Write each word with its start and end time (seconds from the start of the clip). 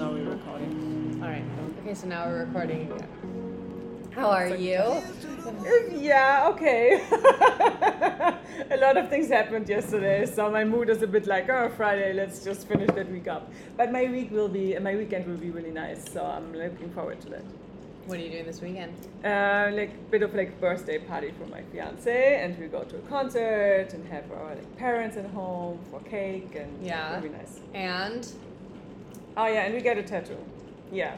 now 0.00 0.10
we're 0.10 0.30
recording. 0.30 1.20
All 1.22 1.28
right. 1.28 1.44
Okay, 1.82 1.94
so 1.94 2.06
now 2.06 2.26
we're 2.26 2.46
recording 2.46 2.90
again. 2.90 3.06
How 4.12 4.30
are 4.30 4.48
you? 4.48 5.02
Yeah, 5.94 6.48
okay. 6.52 7.04
a 8.70 8.78
lot 8.78 8.96
of 8.96 9.10
things 9.10 9.28
happened 9.28 9.68
yesterday, 9.68 10.24
so 10.24 10.50
my 10.50 10.64
mood 10.64 10.88
is 10.88 11.02
a 11.02 11.06
bit 11.06 11.26
like, 11.26 11.50
oh, 11.50 11.70
Friday, 11.76 12.14
let's 12.14 12.42
just 12.42 12.66
finish 12.66 12.88
that 12.94 13.10
week 13.10 13.28
up. 13.28 13.52
But 13.76 13.92
my 13.92 14.06
week 14.06 14.30
will 14.30 14.48
be, 14.48 14.78
my 14.78 14.96
weekend 14.96 15.26
will 15.26 15.36
be 15.36 15.50
really 15.50 15.70
nice, 15.70 16.10
so 16.10 16.24
I'm 16.24 16.50
looking 16.54 16.90
forward 16.92 17.20
to 17.20 17.28
that. 17.30 17.44
What 18.06 18.18
are 18.18 18.22
you 18.22 18.30
doing 18.30 18.46
this 18.46 18.62
weekend? 18.62 18.94
Uh, 19.22 19.70
like 19.72 20.10
bit 20.10 20.22
of 20.22 20.34
like 20.34 20.58
birthday 20.60 20.98
party 20.98 21.32
for 21.38 21.46
my 21.46 21.62
fiance, 21.72 22.40
and 22.42 22.58
we 22.58 22.68
go 22.68 22.84
to 22.84 22.96
a 22.96 23.00
concert 23.00 23.88
and 23.92 24.08
have 24.08 24.24
our 24.32 24.54
like, 24.54 24.76
parents 24.78 25.18
at 25.18 25.26
home 25.26 25.78
for 25.90 26.00
cake 26.00 26.56
and 26.56 26.82
Yeah. 26.82 27.18
it'll 27.18 27.28
be 27.30 27.36
nice. 27.36 27.60
And 27.74 28.26
Oh 29.36 29.46
yeah, 29.46 29.64
and 29.64 29.74
we 29.74 29.80
get 29.80 29.96
a 29.98 30.02
tattoo. 30.02 30.36
Yeah, 30.92 31.16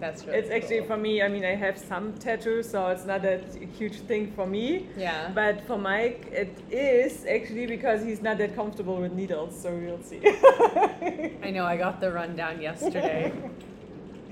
that's 0.00 0.24
really 0.24 0.38
it's 0.38 0.50
actually 0.50 0.78
cool. 0.78 0.88
for 0.88 0.96
me. 0.96 1.22
I 1.22 1.28
mean, 1.28 1.44
I 1.44 1.54
have 1.54 1.76
some 1.78 2.14
tattoos, 2.14 2.70
so 2.70 2.86
it's 2.88 3.04
not 3.04 3.24
a 3.24 3.40
huge 3.78 4.00
thing 4.00 4.32
for 4.32 4.46
me. 4.46 4.86
Yeah. 4.96 5.30
But 5.34 5.66
for 5.66 5.76
Mike, 5.78 6.28
it 6.32 6.56
is 6.70 7.26
actually 7.26 7.66
because 7.66 8.02
he's 8.02 8.22
not 8.22 8.38
that 8.38 8.54
comfortable 8.54 8.96
with 8.96 9.12
needles, 9.12 9.60
so 9.60 9.74
we'll 9.74 10.02
see. 10.02 10.20
I 11.42 11.50
know 11.50 11.64
I 11.64 11.76
got 11.76 12.00
the 12.00 12.10
rundown 12.12 12.60
yesterday. 12.62 13.32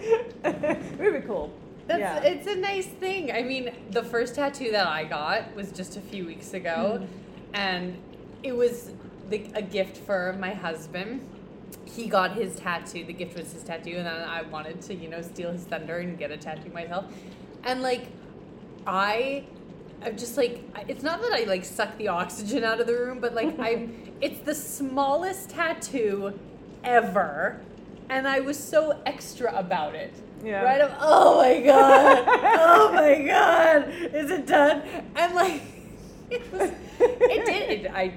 really 0.98 1.20
cool. 1.22 1.52
That's 1.86 2.00
yeah. 2.00 2.22
it's 2.22 2.46
a 2.46 2.54
nice 2.56 2.86
thing. 2.86 3.32
I 3.32 3.42
mean, 3.42 3.70
the 3.90 4.02
first 4.02 4.34
tattoo 4.34 4.70
that 4.72 4.86
I 4.86 5.04
got 5.04 5.54
was 5.54 5.72
just 5.72 5.96
a 5.96 6.00
few 6.00 6.26
weeks 6.26 6.52
ago, 6.54 7.00
Mm. 7.00 7.06
and 7.54 7.96
it 8.42 8.52
was 8.54 8.90
the, 9.30 9.46
a 9.54 9.62
gift 9.62 9.96
for 9.96 10.36
my 10.38 10.52
husband. 10.52 11.20
He 11.88 12.06
got 12.06 12.34
his 12.34 12.56
tattoo. 12.56 13.04
The 13.04 13.12
gift 13.12 13.36
was 13.36 13.52
his 13.52 13.62
tattoo, 13.62 13.96
and 13.96 14.06
then 14.06 14.28
I 14.28 14.42
wanted 14.42 14.80
to, 14.82 14.94
you 14.94 15.08
know, 15.08 15.22
steal 15.22 15.52
his 15.52 15.62
thunder 15.62 15.98
and 15.98 16.18
get 16.18 16.30
a 16.30 16.36
tattoo 16.36 16.70
myself. 16.70 17.06
And 17.64 17.82
like, 17.82 18.08
I, 18.86 19.44
I'm 20.02 20.16
just 20.16 20.36
like, 20.36 20.62
it's 20.86 21.02
not 21.02 21.20
that 21.22 21.32
I 21.32 21.44
like 21.44 21.64
suck 21.64 21.96
the 21.98 22.08
oxygen 22.08 22.64
out 22.64 22.80
of 22.80 22.86
the 22.86 22.94
room, 22.94 23.20
but 23.20 23.34
like 23.34 23.58
I'm, 23.58 24.12
it's 24.20 24.40
the 24.40 24.54
smallest 24.54 25.50
tattoo 25.50 26.38
ever, 26.84 27.60
and 28.08 28.28
I 28.28 28.40
was 28.40 28.58
so 28.58 29.00
extra 29.06 29.54
about 29.56 29.94
it. 29.94 30.12
Yeah. 30.44 30.62
Right 30.62 30.80
up. 30.80 30.96
Oh 31.00 31.38
my 31.38 31.60
god. 31.60 32.24
oh 32.28 32.92
my 32.94 33.26
god. 33.26 33.88
Is 34.14 34.30
it 34.30 34.46
done? 34.46 34.82
And 35.16 35.34
like, 35.34 35.62
it 36.30 36.52
was. 36.52 36.70
It 37.00 37.46
did. 37.46 37.86
It, 37.86 37.90
I. 37.90 38.14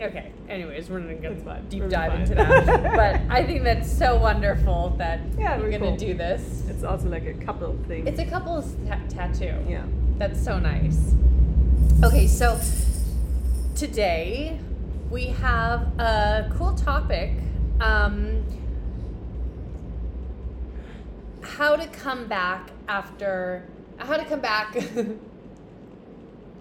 Okay. 0.00 0.32
Anyways, 0.48 0.88
we're 0.88 1.00
not 1.00 1.20
gonna 1.22 1.36
fine. 1.36 1.68
deep 1.68 1.88
dive 1.88 2.12
fine. 2.12 2.22
into 2.22 2.34
that. 2.36 2.64
but 2.96 3.20
I 3.34 3.44
think 3.44 3.64
that's 3.64 3.90
so 3.90 4.16
wonderful 4.18 4.94
that 4.98 5.20
Yeah, 5.38 5.58
we're 5.58 5.70
gonna 5.70 5.88
cool. 5.88 5.96
do 5.96 6.14
this. 6.14 6.64
It's 6.68 6.82
also 6.84 7.08
like 7.08 7.26
a 7.26 7.34
couple 7.34 7.76
thing. 7.86 8.06
It's 8.06 8.18
a 8.18 8.24
couple's 8.24 8.74
ta- 8.88 8.98
tattoo. 9.08 9.54
yeah. 9.68 9.84
That's 10.16 10.42
so 10.42 10.58
nice. 10.58 11.14
Okay, 12.02 12.26
so 12.26 12.58
today 13.74 14.58
we 15.10 15.26
have 15.26 15.82
a 15.98 16.50
cool 16.56 16.74
topic. 16.74 17.32
Um, 17.80 18.42
how 21.42 21.76
to 21.76 21.86
come 21.88 22.26
back 22.26 22.70
after, 22.88 23.66
how 23.98 24.16
to 24.16 24.24
come 24.24 24.40
back 24.40 24.76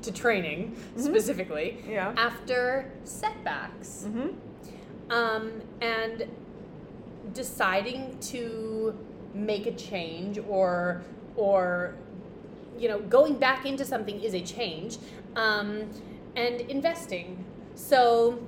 to 0.02 0.12
training 0.12 0.76
specifically 0.98 1.78
Yeah. 1.88 2.14
after 2.18 2.92
setbacks 3.04 4.06
Mm-hmm. 4.08 5.12
um, 5.12 5.52
and 5.82 6.26
deciding 7.34 8.18
to 8.20 8.98
make 9.34 9.68
a 9.68 9.72
change 9.74 10.40
or 10.48 11.02
or 11.36 11.94
you 12.78 12.88
know 12.88 13.00
going 13.02 13.36
back 13.38 13.66
into 13.66 13.86
something 13.86 14.20
is 14.22 14.34
a 14.34 14.42
change 14.42 14.98
um, 15.36 15.88
and 16.36 16.62
investing 16.62 17.44
so 17.76 18.40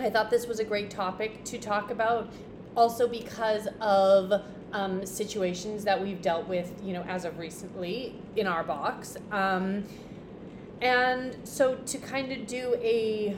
i 0.00 0.10
thought 0.10 0.28
this 0.30 0.46
was 0.46 0.58
a 0.60 0.64
great 0.64 0.90
topic 0.90 1.42
to 1.44 1.56
talk 1.58 1.90
about 1.90 2.30
also 2.76 3.08
because 3.08 3.66
of 3.80 4.42
um, 4.72 5.06
situations 5.06 5.84
that 5.84 6.00
we've 6.02 6.20
dealt 6.20 6.46
with 6.48 6.72
you 6.84 6.92
know 6.92 7.02
as 7.04 7.24
of 7.24 7.38
recently 7.38 8.14
in 8.36 8.46
our 8.46 8.62
box 8.64 9.16
um, 9.32 9.84
and 10.80 11.36
so 11.44 11.76
to 11.86 11.98
kind 11.98 12.32
of 12.32 12.46
do 12.46 12.74
a 12.80 13.36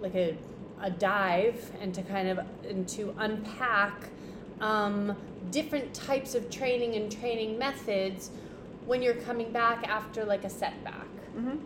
like 0.00 0.14
a, 0.14 0.36
a 0.80 0.90
dive 0.90 1.70
and 1.80 1.94
to 1.94 2.02
kind 2.02 2.28
of 2.28 2.40
and 2.68 2.88
to 2.88 3.14
unpack 3.18 4.08
um, 4.60 5.16
different 5.50 5.92
types 5.94 6.34
of 6.34 6.50
training 6.50 6.94
and 6.94 7.10
training 7.10 7.58
methods 7.58 8.30
when 8.86 9.02
you're 9.02 9.14
coming 9.14 9.52
back 9.52 9.86
after 9.88 10.24
like 10.24 10.44
a 10.44 10.50
setback 10.50 11.06
Mm-hmm. 11.36 11.56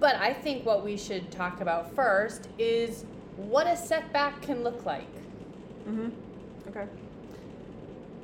but 0.00 0.16
i 0.16 0.32
think 0.32 0.66
what 0.66 0.82
we 0.84 0.96
should 0.96 1.30
talk 1.30 1.60
about 1.60 1.94
first 1.94 2.48
is 2.58 3.04
what 3.36 3.68
a 3.68 3.76
setback 3.76 4.42
can 4.42 4.64
look 4.64 4.84
like 4.84 5.06
Mm-hmm. 5.88 6.08
Okay. 6.68 6.86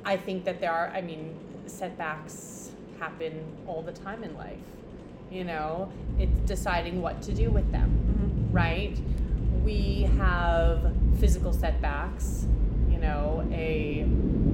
I 0.05 0.17
think 0.17 0.45
that 0.45 0.61
there 0.61 0.71
are, 0.71 0.87
I 0.95 1.01
mean, 1.01 1.35
setbacks 1.65 2.71
happen 2.99 3.43
all 3.67 3.81
the 3.81 3.91
time 3.91 4.23
in 4.23 4.35
life. 4.35 4.57
You 5.31 5.43
know, 5.43 5.91
it's 6.17 6.37
deciding 6.41 7.01
what 7.01 7.21
to 7.23 7.33
do 7.33 7.49
with 7.51 7.71
them, 7.71 7.89
Mm-hmm. 7.89 8.51
right? 8.55 8.97
We 9.63 10.09
have 10.17 10.91
physical 11.19 11.53
setbacks, 11.53 12.45
you 12.89 12.97
know, 12.97 13.47
a 13.51 14.07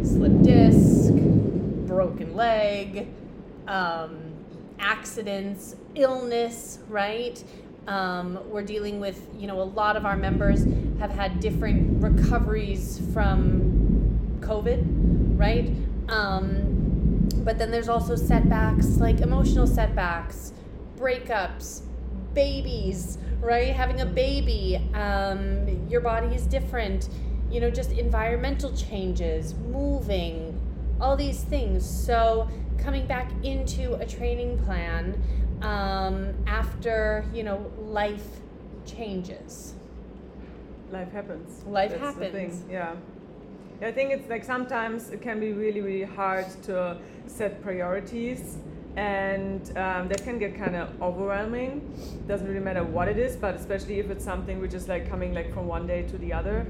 slip 0.04 0.42
disc, 0.42 1.14
broken 1.88 2.36
leg, 2.36 3.08
um, 3.68 4.18
accidents, 4.80 5.76
illness, 5.96 6.80
right? 6.90 7.42
Um, 7.88 8.40
we're 8.50 8.64
dealing 8.64 9.00
with, 9.00 9.28
you 9.38 9.48
know, 9.48 9.62
a 9.62 9.64
lot 9.64 9.96
of 9.96 10.06
our 10.06 10.18
members 10.18 10.66
have 11.00 11.12
had 11.12 11.40
different 11.40 12.02
recoveries 12.04 13.00
from 13.14 14.38
COVID, 14.42 14.84
right? 15.40 15.70
Um, 16.10 17.30
but 17.44 17.58
then 17.58 17.72
there's 17.72 17.90
also 17.90 18.16
setbacks 18.16 18.98
like 18.98 19.22
emotional 19.22 19.68
setbacks, 19.68 20.52
breakups, 21.06 21.82
babies, 22.34 23.20
right? 23.40 23.74
Having 23.74 24.02
a 24.02 24.06
baby, 24.08 24.82
um, 24.96 25.88
your 25.88 26.02
body 26.02 26.36
is 26.36 26.48
different, 26.48 27.10
you 27.52 27.60
know, 27.60 27.70
just 27.70 27.92
environmental 27.92 28.76
changes, 28.76 29.54
moving, 29.70 30.60
all 31.00 31.16
these 31.16 31.44
things. 31.44 31.88
So 31.88 32.50
coming 32.80 33.06
back 33.06 33.32
into 33.44 33.94
a 33.96 34.06
training 34.06 34.58
plan 34.66 35.22
um, 35.62 36.34
after, 36.48 37.24
you 37.32 37.44
know, 37.44 37.72
life 37.78 38.28
changes. 38.86 39.76
Life 40.92 41.12
happens. 41.12 41.64
Life 41.66 41.92
That's 41.92 42.18
happens. 42.18 42.64
Yeah, 42.70 42.96
I 43.80 43.92
think 43.92 44.12
it's 44.12 44.28
like 44.28 44.44
sometimes 44.44 45.12
it 45.12 45.22
can 45.22 45.40
be 45.40 45.54
really, 45.54 45.82
really 45.82 46.04
hard 46.04 46.48
to 46.64 46.98
set 47.28 47.62
priorities, 47.62 48.58
and 48.96 49.62
um, 49.78 50.08
that 50.08 50.24
can 50.24 50.40
get 50.40 50.56
kind 50.58 50.76
of 50.76 50.90
overwhelming. 51.02 51.82
Doesn't 52.28 52.48
really 52.48 52.60
matter 52.64 52.84
what 52.84 53.08
it 53.08 53.18
is, 53.18 53.36
but 53.36 53.56
especially 53.56 54.00
if 54.00 54.10
it's 54.10 54.24
something 54.24 54.60
which 54.60 54.74
is 54.74 54.88
like 54.88 55.10
coming 55.10 55.34
like 55.34 55.54
from 55.54 55.68
one 55.68 55.86
day 55.88 56.04
to 56.04 56.18
the 56.18 56.34
other. 56.34 56.66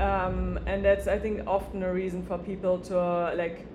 Um, 0.00 0.58
and 0.66 0.84
that's 0.84 1.06
I 1.06 1.18
think 1.18 1.46
often 1.46 1.82
a 1.82 1.92
reason 1.92 2.24
for 2.24 2.38
people 2.38 2.78
to 2.80 2.98
uh, 2.98 3.34
like 3.36 3.66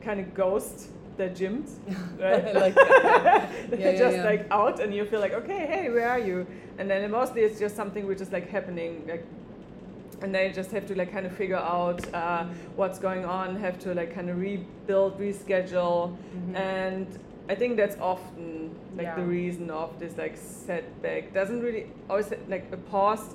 kind 0.00 0.20
of 0.20 0.32
ghost 0.34 0.88
their 1.16 1.30
gyms, 1.30 1.70
right? 2.18 2.54
Like 2.54 2.74
that. 2.74 3.50
They're 3.70 3.78
Yeah, 3.78 3.90
yeah, 3.90 3.98
just 3.98 4.16
yeah. 4.18 4.24
like 4.24 4.46
out, 4.50 4.80
and 4.80 4.94
you 4.94 5.04
feel 5.04 5.20
like, 5.20 5.32
okay, 5.34 5.66
hey, 5.66 5.90
where 5.90 6.08
are 6.08 6.18
you? 6.20 6.46
And 6.78 6.88
then 6.88 7.10
mostly 7.10 7.42
it's 7.42 7.58
just 7.58 7.74
something 7.74 8.06
which 8.06 8.20
is 8.20 8.30
like 8.32 8.48
happening, 8.48 9.04
like, 9.08 9.26
and 10.22 10.34
they 10.34 10.50
just 10.52 10.70
have 10.70 10.86
to 10.86 10.94
like 10.96 11.12
kind 11.12 11.26
of 11.26 11.32
figure 11.36 11.56
out 11.56 12.02
uh, 12.14 12.44
what's 12.76 12.98
going 13.00 13.24
on, 13.24 13.56
have 13.56 13.78
to 13.80 13.94
like 13.94 14.14
kind 14.14 14.30
of 14.30 14.38
rebuild, 14.38 15.18
reschedule, 15.18 16.16
and 16.54 17.06
I 17.48 17.54
think 17.54 17.76
that's 17.76 17.96
often 18.00 18.74
like 18.96 19.14
the 19.16 19.22
Mm-hmm. 19.22 19.30
Reason 19.30 19.70
of 19.70 19.98
this 19.98 20.16
like 20.18 20.36
setback. 20.36 21.32
Doesn't 21.32 21.60
really 21.62 21.86
always 22.10 22.30
like 22.48 22.66
a 22.72 22.76
pause. 22.76 23.34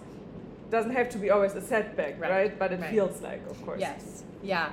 Doesn't 0.70 0.92
have 0.92 1.10
to 1.10 1.18
be 1.18 1.30
always 1.30 1.54
a 1.56 1.62
setback, 1.62 2.20
Right, 2.20 2.32
right? 2.32 2.60
But 2.60 2.72
it 2.74 2.80
right. 2.82 2.92
feels 2.92 3.22
like, 3.22 3.42
of 3.50 3.60
course. 3.66 3.80
Yes. 3.80 4.24
Yeah. 4.44 4.72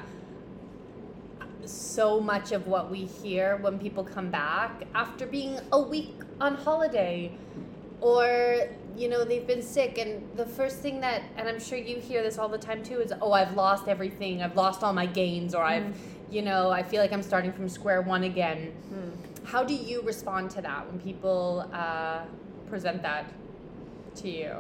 So 1.65 2.21
much 2.21 2.53
of 2.53 2.67
what 2.67 2.91
we 2.91 3.05
hear 3.05 3.57
when 3.59 3.79
people 3.79 4.03
come 4.03 4.31
back 4.31 4.83
after 4.95 5.27
being 5.27 5.59
a 5.73 5.81
week 5.81 6.15
on 6.41 6.55
holiday 6.55 7.31
or 8.01 8.67
you 8.97 9.09
know 9.09 9.25
they've 9.25 9.47
been 9.47 9.63
sick 9.63 9.99
and 9.99 10.27
the 10.37 10.47
first 10.47 10.79
thing 10.79 11.01
that 11.01 11.23
and 11.37 11.47
I'm 11.47 11.61
sure 11.61 11.77
you 11.79 11.99
hear 12.01 12.23
this 12.23 12.39
all 12.39 12.49
the 12.49 12.59
time 12.59 12.83
too 12.83 12.99
is 13.01 13.13
oh 13.21 13.33
I've 13.33 13.55
lost 13.55 13.89
everything 13.89 14.43
I've 14.43 14.57
lost 14.57 14.83
all 14.83 14.95
my 14.95 15.05
gains 15.05 15.55
or 15.55 15.63
I've 15.63 15.95
you 16.31 16.41
know 16.41 16.71
I 16.71 16.83
feel 16.83 17.01
like 17.03 17.13
I'm 17.13 17.23
starting 17.23 17.53
from 17.53 17.69
square 17.69 18.01
one 18.01 18.25
again 18.25 18.73
Hmm. 18.89 19.10
How 19.45 19.65
do 19.65 19.75
you 19.75 20.03
respond 20.03 20.51
to 20.51 20.61
that 20.63 20.87
when 20.87 21.01
people 21.01 21.69
uh, 21.73 22.23
present 22.69 23.03
that 23.03 23.33
to 24.17 24.29
you 24.29 24.55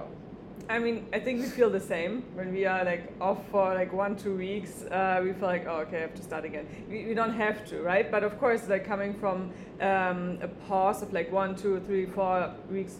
I 0.70 0.78
mean, 0.78 1.06
I 1.12 1.18
think 1.18 1.40
we 1.40 1.46
feel 1.46 1.68
the 1.68 1.80
same 1.80 2.22
when 2.34 2.52
we 2.52 2.64
are 2.64 2.84
like 2.84 3.12
off 3.20 3.38
for 3.50 3.74
like 3.74 3.92
one, 3.92 4.14
two 4.14 4.36
weeks. 4.36 4.84
Uh, 4.84 5.20
we 5.20 5.32
feel 5.32 5.48
like, 5.48 5.66
oh, 5.66 5.78
okay, 5.78 5.98
I 5.98 6.00
have 6.02 6.14
to 6.14 6.22
start 6.22 6.44
again. 6.44 6.66
We, 6.88 7.06
we 7.06 7.14
don't 7.14 7.32
have 7.32 7.64
to, 7.70 7.82
right? 7.82 8.08
But 8.08 8.22
of 8.22 8.38
course, 8.38 8.68
like 8.68 8.86
coming 8.86 9.14
from 9.14 9.50
um, 9.80 10.38
a 10.40 10.48
pause 10.68 11.02
of 11.02 11.12
like 11.12 11.32
one, 11.32 11.56
two, 11.56 11.80
three, 11.86 12.06
four 12.06 12.54
weeks, 12.70 12.98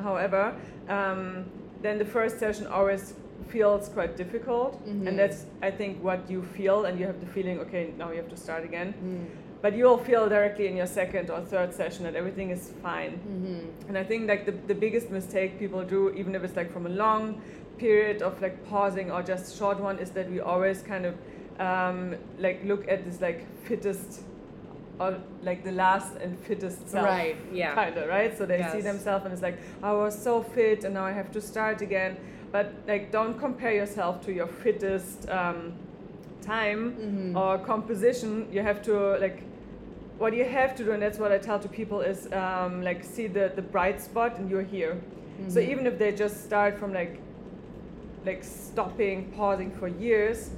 however, 0.00 0.56
um, 0.88 1.44
then 1.82 1.98
the 1.98 2.04
first 2.04 2.40
session 2.40 2.66
always 2.66 3.14
feels 3.48 3.88
quite 3.88 4.16
difficult. 4.16 4.84
Mhm. 4.84 5.06
And 5.06 5.16
that's, 5.16 5.46
I 5.62 5.70
think, 5.70 6.02
what 6.02 6.28
you 6.28 6.42
feel, 6.42 6.86
and 6.86 6.98
you 6.98 7.06
have 7.06 7.20
the 7.20 7.26
feeling, 7.26 7.60
okay, 7.60 7.92
now 7.96 8.10
you 8.10 8.16
have 8.16 8.30
to 8.30 8.36
start 8.36 8.64
again. 8.64 8.92
Mm. 8.92 9.43
But 9.64 9.74
you'll 9.74 10.04
feel 10.10 10.28
directly 10.28 10.66
in 10.66 10.76
your 10.76 10.86
second 10.86 11.30
or 11.30 11.40
third 11.40 11.72
session 11.72 12.04
that 12.04 12.14
everything 12.14 12.50
is 12.50 12.74
fine. 12.82 13.12
Mm-hmm. 13.12 13.88
And 13.88 13.96
I 13.96 14.04
think 14.04 14.28
like 14.28 14.44
the, 14.44 14.52
the 14.52 14.74
biggest 14.74 15.08
mistake 15.10 15.58
people 15.58 15.82
do, 15.82 16.10
even 16.10 16.34
if 16.34 16.44
it's 16.44 16.54
like 16.54 16.70
from 16.70 16.84
a 16.84 16.90
long 16.90 17.40
period 17.78 18.20
of 18.20 18.42
like 18.42 18.62
pausing 18.68 19.10
or 19.10 19.22
just 19.22 19.56
short 19.56 19.80
one, 19.80 19.98
is 19.98 20.10
that 20.10 20.30
we 20.30 20.40
always 20.40 20.82
kind 20.82 21.06
of 21.06 21.14
um, 21.58 22.14
like 22.38 22.62
look 22.66 22.86
at 22.88 23.06
this 23.06 23.22
like 23.22 23.40
fittest 23.64 24.20
or 25.00 25.18
like 25.42 25.64
the 25.64 25.72
last 25.72 26.14
and 26.16 26.38
fittest 26.40 26.86
self. 26.90 27.06
Right, 27.06 27.38
yeah. 27.50 27.74
Kind 27.74 27.96
of, 27.96 28.06
right? 28.06 28.36
So 28.36 28.44
they 28.44 28.68
see 28.70 28.82
themselves 28.82 29.24
and 29.24 29.32
it's 29.32 29.40
like, 29.40 29.58
I 29.82 29.92
was 29.92 30.14
so 30.14 30.42
fit 30.42 30.84
and 30.84 30.92
now 30.92 31.06
I 31.06 31.12
have 31.12 31.32
to 31.32 31.40
start 31.40 31.80
again. 31.80 32.18
But 32.52 32.70
like, 32.86 33.10
don't 33.10 33.38
compare 33.38 33.72
yourself 33.72 34.20
to 34.26 34.30
your 34.30 34.46
fittest 34.46 35.26
um, 35.30 35.72
time 36.42 36.82
Mhm. 37.00 37.34
or 37.40 37.64
composition. 37.64 38.46
You 38.52 38.60
have 38.60 38.82
to 38.82 39.16
like 39.26 39.42
what 40.18 40.34
you 40.34 40.44
have 40.44 40.74
to 40.76 40.84
do, 40.84 40.92
and 40.92 41.02
that's 41.02 41.18
what 41.18 41.32
I 41.32 41.38
tell 41.38 41.58
to 41.58 41.68
people, 41.68 42.00
is 42.00 42.28
um, 42.32 42.82
like 42.82 43.02
see 43.04 43.26
the, 43.26 43.52
the 43.54 43.62
bright 43.62 44.00
spot, 44.00 44.38
and 44.38 44.48
you're 44.50 44.62
here. 44.62 44.96
So 45.48 45.60
Mhm. 45.60 45.68
even 45.68 45.86
if 45.86 45.98
they 45.98 46.12
just 46.12 46.44
start 46.44 46.78
from 46.78 46.92
like 46.92 47.18
like 48.24 48.42
stopping, 48.44 49.30
pausing 49.36 49.70
for 49.70 49.86
years, 49.88 50.50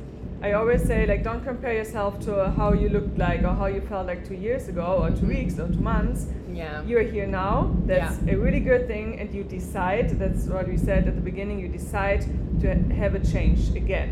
I 0.42 0.52
always 0.52 0.82
say 0.84 1.06
like 1.06 1.24
don't 1.24 1.42
compare 1.42 1.72
yourself 1.72 2.20
to 2.26 2.50
how 2.56 2.72
you 2.74 2.88
looked 2.90 3.18
like 3.18 3.42
or 3.42 3.54
how 3.60 3.66
you 3.66 3.80
felt 3.80 4.06
like 4.06 4.24
two 4.28 4.34
years 4.36 4.68
ago 4.68 4.98
or 5.02 5.10
2 5.10 5.16
Mhm. 5.26 5.28
weeks 5.28 5.58
or 5.58 5.66
two 5.68 5.80
months. 5.80 6.26
Yeah. 6.52 6.82
You're 6.86 7.02
here 7.14 7.26
now. 7.26 7.74
That's 7.86 8.18
a 8.28 8.36
really 8.36 8.60
good 8.60 8.86
thing, 8.86 9.18
and 9.20 9.34
you 9.34 9.42
decide. 9.42 10.10
That's 10.18 10.46
what 10.46 10.68
we 10.68 10.76
said 10.76 11.08
at 11.08 11.14
the 11.14 11.20
beginning. 11.30 11.58
You 11.58 11.68
decide 11.68 12.22
to 12.60 12.66
have 13.00 13.14
a 13.14 13.20
change 13.34 13.74
again, 13.74 14.10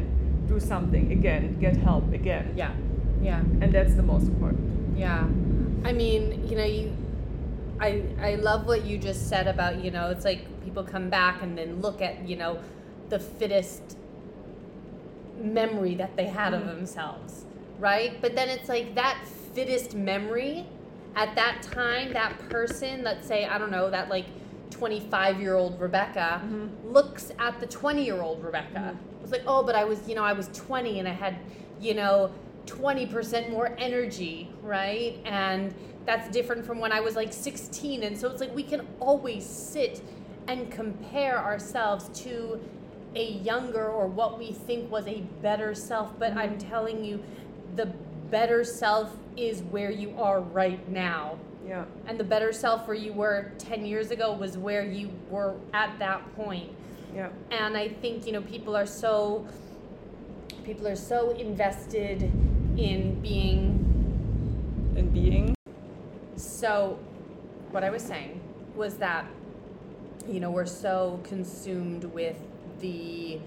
do 0.48 0.58
something 0.58 1.12
again, 1.12 1.56
get 1.60 1.76
help 1.76 2.12
again, 2.12 2.46
yeah. 2.56 2.72
Yeah. 3.22 3.40
and 3.62 3.72
that's 3.72 3.94
the 3.94 4.02
most 4.02 4.26
important. 4.28 4.60
Yeah. 4.96 5.26
I 5.84 5.92
mean, 5.92 6.46
you 6.48 6.56
know, 6.56 6.64
you 6.64 6.96
I 7.80 8.02
I 8.20 8.34
love 8.36 8.66
what 8.66 8.84
you 8.84 8.98
just 8.98 9.28
said 9.28 9.46
about, 9.48 9.84
you 9.84 9.90
know, 9.90 10.10
it's 10.10 10.24
like 10.24 10.40
people 10.64 10.84
come 10.84 11.10
back 11.10 11.42
and 11.42 11.56
then 11.58 11.80
look 11.80 12.00
at, 12.00 12.26
you 12.28 12.36
know, 12.36 12.58
the 13.08 13.18
fittest 13.18 13.96
memory 15.40 15.94
that 15.96 16.16
they 16.16 16.26
had 16.26 16.54
of 16.54 16.62
Mhm. 16.62 16.66
themselves, 16.76 17.44
right? 17.78 18.20
But 18.20 18.34
then 18.34 18.48
it's 18.48 18.68
like 18.68 18.94
that 18.94 19.18
fittest 19.54 19.94
memory 19.94 20.66
at 21.16 21.34
that 21.36 21.62
time, 21.62 22.12
that 22.12 22.38
person, 22.48 23.02
let's 23.04 23.26
say, 23.26 23.44
I 23.44 23.58
don't 23.58 23.70
know, 23.70 23.90
that 23.90 24.08
like 24.08 24.26
25 24.70 25.40
year 25.40 25.54
old 25.54 25.78
Rebecca 25.80 26.40
Mhm. 26.44 26.92
looks 26.92 27.32
at 27.38 27.60
the 27.60 27.66
20 27.66 28.04
year 28.04 28.22
old 28.22 28.42
Rebecca. 28.42 28.96
It's 29.22 29.32
like, 29.32 29.44
oh, 29.46 29.62
but 29.62 29.74
I 29.74 29.84
was, 29.84 30.08
you 30.08 30.14
know, 30.14 30.24
I 30.24 30.32
was 30.32 30.48
20 30.52 30.98
and 30.98 31.08
I 31.08 31.12
had, 31.12 31.36
you 31.80 31.94
know, 31.94 32.30
20% 32.66 33.50
more 33.50 33.74
energy, 33.78 34.50
right? 34.62 35.18
And 35.24 35.74
that's 36.06 36.28
different 36.30 36.64
from 36.64 36.78
when 36.78 36.92
I 36.92 37.00
was 37.00 37.16
like 37.16 37.32
16. 37.32 38.02
And 38.02 38.18
so 38.18 38.30
it's 38.30 38.40
like 38.40 38.54
we 38.54 38.62
can 38.62 38.86
always 39.00 39.46
sit 39.46 40.02
and 40.48 40.70
compare 40.70 41.38
ourselves 41.38 42.08
to 42.22 42.60
a 43.14 43.24
younger 43.24 43.88
or 43.88 44.06
what 44.06 44.38
we 44.38 44.52
think 44.52 44.90
was 44.90 45.06
a 45.06 45.20
better 45.40 45.74
self. 45.74 46.18
But 46.18 46.36
I'm 46.36 46.56
mm-hmm. 46.56 46.68
telling 46.68 47.04
you, 47.04 47.22
the 47.76 47.86
better 48.30 48.64
self 48.64 49.16
is 49.36 49.62
where 49.62 49.90
you 49.90 50.14
are 50.18 50.40
right 50.40 50.86
now. 50.88 51.38
Yeah. 51.66 51.84
And 52.06 52.20
the 52.20 52.24
better 52.24 52.52
self 52.52 52.86
where 52.86 52.96
you 52.96 53.12
were 53.12 53.52
10 53.58 53.86
years 53.86 54.10
ago 54.10 54.32
was 54.32 54.58
where 54.58 54.84
you 54.84 55.10
were 55.30 55.54
at 55.72 55.98
that 55.98 56.34
point. 56.36 56.70
Yeah. 57.14 57.30
And 57.50 57.76
I 57.76 57.88
think, 57.88 58.26
you 58.26 58.32
know, 58.32 58.42
people 58.42 58.76
are 58.76 58.86
so 58.86 59.46
people 60.64 60.88
are 60.88 60.96
so 60.96 61.30
invested 61.32 62.30
in 62.76 63.20
being 63.20 63.80
In 64.96 65.10
being. 65.10 65.54
so 66.36 66.98
what 67.70 67.84
I 67.84 67.90
was 67.90 68.02
saying 68.02 68.40
was 68.76 68.96
that 68.96 69.26
you 70.26 70.40
know, 70.40 70.50
we're 70.50 70.64
so 70.64 71.20
consumed 71.22 72.04
with 72.04 72.40
the 72.80 73.38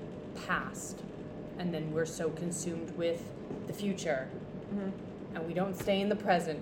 past 0.47 1.01
and 1.57 1.73
then 1.73 1.91
we're 1.91 2.05
so 2.05 2.29
consumed 2.29 2.95
with 2.95 3.23
the 3.65 3.73
future 3.73 4.27
Mhm. 4.75 4.91
and 5.33 5.47
we 5.47 5.53
don't 5.55 5.75
stay 5.75 5.99
in 6.01 6.09
the 6.09 6.15
present. 6.15 6.61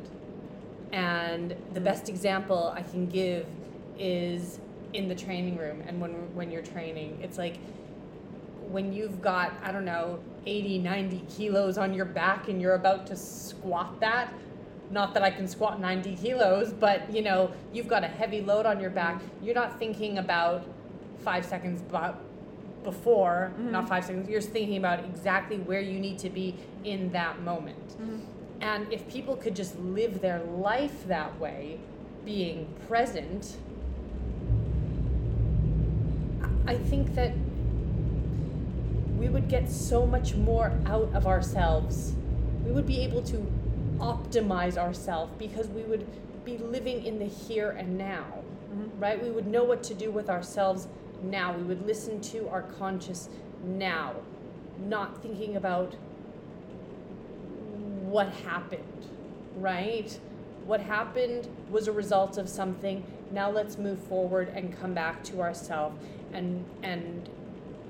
And 0.93 1.53
the 1.73 1.81
best 1.81 2.07
example 2.07 2.71
I 2.73 2.81
can 2.83 3.07
give 3.07 3.45
is 3.99 4.59
in 4.93 5.09
the 5.09 5.15
training 5.15 5.57
room 5.57 5.83
and 5.85 5.99
when 5.99 6.11
when 6.33 6.49
you're 6.51 6.61
training. 6.61 7.17
It's 7.21 7.37
like 7.37 7.57
when 8.71 8.93
you've 8.93 9.21
got, 9.21 9.51
I 9.63 9.71
don't 9.73 9.85
know, 9.85 10.19
80, 10.45 10.79
90 10.79 11.23
kilos 11.29 11.77
on 11.77 11.93
your 11.93 12.05
back 12.05 12.47
and 12.47 12.61
you're 12.61 12.75
about 12.75 13.07
to 13.07 13.15
squat 13.15 13.99
that. 13.99 14.33
Not 14.91 15.13
that 15.15 15.23
I 15.23 15.31
can 15.31 15.47
squat 15.47 15.79
90 15.79 16.15
kilos, 16.15 16.71
but 16.71 17.11
you 17.11 17.21
know, 17.21 17.51
you've 17.73 17.87
got 17.87 18.03
a 18.03 18.07
heavy 18.07 18.41
load 18.41 18.65
on 18.65 18.79
your 18.79 18.91
back. 18.91 19.21
You're 19.41 19.55
not 19.55 19.79
thinking 19.79 20.19
about 20.19 20.65
five 21.23 21.43
seconds 21.43 21.81
before, 22.83 23.51
mm-hmm. 23.53 23.71
not 23.71 23.89
five 23.89 24.05
seconds, 24.05 24.29
you're 24.29 24.41
thinking 24.41 24.77
about 24.77 25.03
exactly 25.03 25.57
where 25.57 25.81
you 25.81 25.99
need 25.99 26.19
to 26.19 26.29
be 26.29 26.55
in 26.83 27.11
that 27.11 27.41
moment. 27.41 27.89
Mm-hmm. 27.89 28.19
And 28.61 28.91
if 28.93 29.07
people 29.09 29.35
could 29.35 29.55
just 29.55 29.77
live 29.79 30.21
their 30.21 30.39
life 30.43 31.07
that 31.07 31.37
way, 31.39 31.79
being 32.23 32.73
present, 32.87 33.57
I 36.67 36.75
think 36.75 37.13
that 37.15 37.33
we 39.17 39.29
would 39.29 39.47
get 39.47 39.69
so 39.69 40.05
much 40.05 40.35
more 40.35 40.71
out 40.85 41.09
of 41.13 41.27
ourselves. 41.27 42.13
We 42.65 42.71
would 42.71 42.85
be 42.85 43.01
able 43.01 43.21
to 43.23 43.45
optimize 43.97 44.77
ourselves 44.77 45.33
because 45.37 45.67
we 45.67 45.83
would 45.83 46.05
be 46.43 46.57
living 46.57 47.05
in 47.05 47.17
the 47.19 47.25
here 47.25 47.71
and 47.71 47.97
now, 47.97 48.25
mm-hmm. 48.71 48.99
right? 48.99 49.21
We 49.21 49.31
would 49.31 49.47
know 49.47 49.63
what 49.63 49.83
to 49.83 49.93
do 49.93 50.11
with 50.11 50.29
ourselves 50.29 50.87
now. 51.23 51.55
We 51.55 51.63
would 51.63 51.85
listen 51.85 52.21
to 52.21 52.47
our 52.49 52.63
conscious 52.63 53.29
now, 53.63 54.13
not 54.79 55.21
thinking 55.21 55.55
about 55.55 55.95
what 58.05 58.29
happened, 58.29 59.07
right? 59.57 60.17
What 60.65 60.81
happened 60.81 61.47
was 61.69 61.87
a 61.87 61.91
result 61.91 62.37
of 62.37 62.49
something. 62.49 63.03
Now 63.31 63.49
let's 63.49 63.77
move 63.77 63.99
forward 63.99 64.49
and 64.49 64.77
come 64.79 64.93
back 64.93 65.23
to 65.25 65.41
ourselves 65.41 65.97
and 66.33 66.65
and 66.83 67.29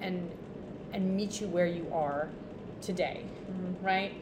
and 0.01 0.29
and 0.95 1.15
meet 1.15 1.41
you 1.41 1.47
where 1.47 1.65
you 1.65 1.85
are 1.93 2.29
today, 2.81 3.21
right? 3.81 4.13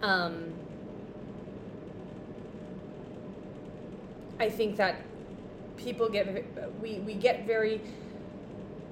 Um, 0.00 0.54
I 4.38 4.48
think 4.48 4.76
that 4.76 5.02
people 5.76 6.08
get 6.08 6.44
we 6.80 7.00
we 7.00 7.14
get 7.14 7.44
very 7.44 7.80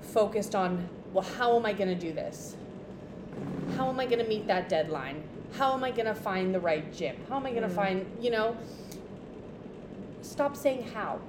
focused 0.00 0.55
on 0.57 0.88
well, 1.12 1.25
how 1.25 1.57
am 1.57 1.64
I 1.64 1.73
going 1.73 1.88
to 1.88 1.95
do 1.95 2.12
this? 2.12 2.57
How 3.76 3.88
am 3.88 4.00
I 4.00 4.07
going 4.07 4.19
to 4.19 4.29
meet 4.29 4.49
that 4.49 4.69
deadline? 4.69 5.23
How 5.53 5.73
am 5.75 5.85
I 5.85 5.93
going 5.93 6.07
to 6.07 6.14
find 6.14 6.53
the 6.53 6.59
right 6.59 6.93
gym? 6.93 7.17
How 7.29 7.37
am 7.37 7.47
I 7.47 7.50
going 7.50 7.62
to 7.62 7.69
Mm. 7.69 7.76
find, 7.76 8.07
you 8.21 8.31
know, 8.33 8.57
stop 10.23 10.57
saying 10.57 10.88
how. 10.93 11.21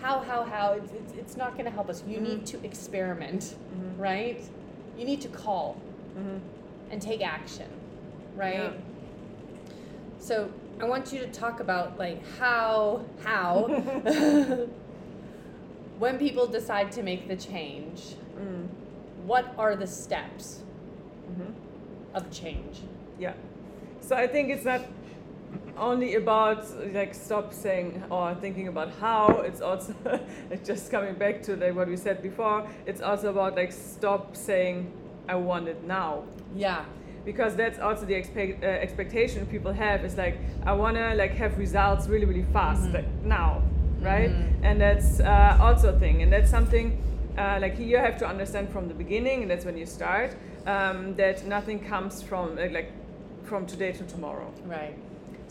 How, 0.00 0.20
how, 0.20 0.44
how. 0.44 0.72
It's, 0.72 0.92
it's, 0.92 1.12
it's 1.14 1.36
not 1.36 1.52
going 1.52 1.64
to 1.66 1.70
help 1.70 1.88
us. 1.90 2.02
You 2.06 2.18
Mhm. 2.18 2.22
need 2.22 2.46
to 2.46 2.64
experiment, 2.64 3.54
Mhm. 3.74 3.98
right? 3.98 4.40
You 4.96 5.04
need 5.04 5.20
to 5.22 5.28
call 5.28 5.76
Mhm. 6.16 6.40
and 6.90 7.02
take 7.02 7.22
action, 7.22 7.68
right? 8.36 8.72
Yeah. 8.72 8.72
So 10.18 10.50
I 10.80 10.84
want 10.84 11.12
you 11.12 11.20
to 11.20 11.26
talk 11.28 11.60
about 11.60 11.98
like 11.98 12.20
how, 12.38 13.02
how, 13.24 13.66
when 15.98 16.18
people 16.18 16.46
decide 16.46 16.90
to 16.92 17.02
make 17.02 17.28
the 17.28 17.36
change, 17.36 18.14
Mm. 18.38 18.68
what 19.26 19.52
are 19.58 19.76
the 19.76 19.86
steps 19.86 20.62
Mhm. 21.30 21.52
of 22.14 22.30
change? 22.30 22.80
Yeah. 23.18 23.34
So 24.00 24.16
I 24.16 24.26
think 24.26 24.48
it's 24.50 24.64
not 24.64 24.80
only 25.76 26.14
about 26.16 26.64
like 26.94 27.14
stop 27.14 27.52
saying 27.52 28.02
or 28.10 28.34
thinking 28.34 28.68
about 28.68 28.90
how. 29.00 29.42
It's 29.44 29.60
also 29.60 29.94
it's 30.50 30.66
just 30.66 30.90
coming 30.90 31.14
back 31.14 31.42
to 31.44 31.56
like 31.56 31.74
what 31.74 31.88
we 31.88 31.96
said 31.96 32.22
before. 32.22 32.66
It's 32.86 33.00
also 33.00 33.30
about 33.30 33.56
like 33.56 33.72
stop 33.72 34.36
saying 34.36 34.92
I 35.28 35.34
want 35.36 35.68
it 35.68 35.84
now 35.84 36.24
Yeah. 36.54 36.84
because 37.24 37.54
that's 37.54 37.78
also 37.78 38.04
the 38.06 38.14
expect, 38.14 38.64
uh, 38.64 38.66
expectation 38.66 39.46
people 39.46 39.72
have 39.72 40.04
is 40.04 40.16
like 40.16 40.36
I 40.66 40.72
want 40.72 40.96
to 40.96 41.14
like 41.14 41.32
have 41.32 41.58
results 41.58 42.08
really 42.08 42.24
really 42.26 42.46
fast 42.52 42.82
Mhm. 42.88 42.94
like 42.94 43.08
now 43.24 43.62
right 44.02 44.30
Mhm. 44.30 44.64
and 44.64 44.80
that's 44.80 45.20
uh, 45.20 45.58
also 45.60 45.94
a 45.94 45.98
thing 45.98 46.22
and 46.22 46.32
that's 46.32 46.50
something 46.50 46.96
uh, 47.38 47.58
like 47.60 47.78
you 47.78 47.96
have 47.96 48.16
to 48.18 48.26
understand 48.26 48.68
from 48.70 48.88
the 48.88 48.94
beginning, 48.94 49.42
and 49.42 49.50
that's 49.50 49.64
when 49.64 49.78
you 49.78 49.86
start, 49.86 50.34
um, 50.66 51.14
that 51.16 51.46
nothing 51.46 51.78
comes 51.78 52.20
from 52.22 52.56
like 52.56 52.90
from 53.44 53.66
today 53.66 53.92
to 53.92 54.04
tomorrow. 54.04 54.52
Right. 54.66 54.94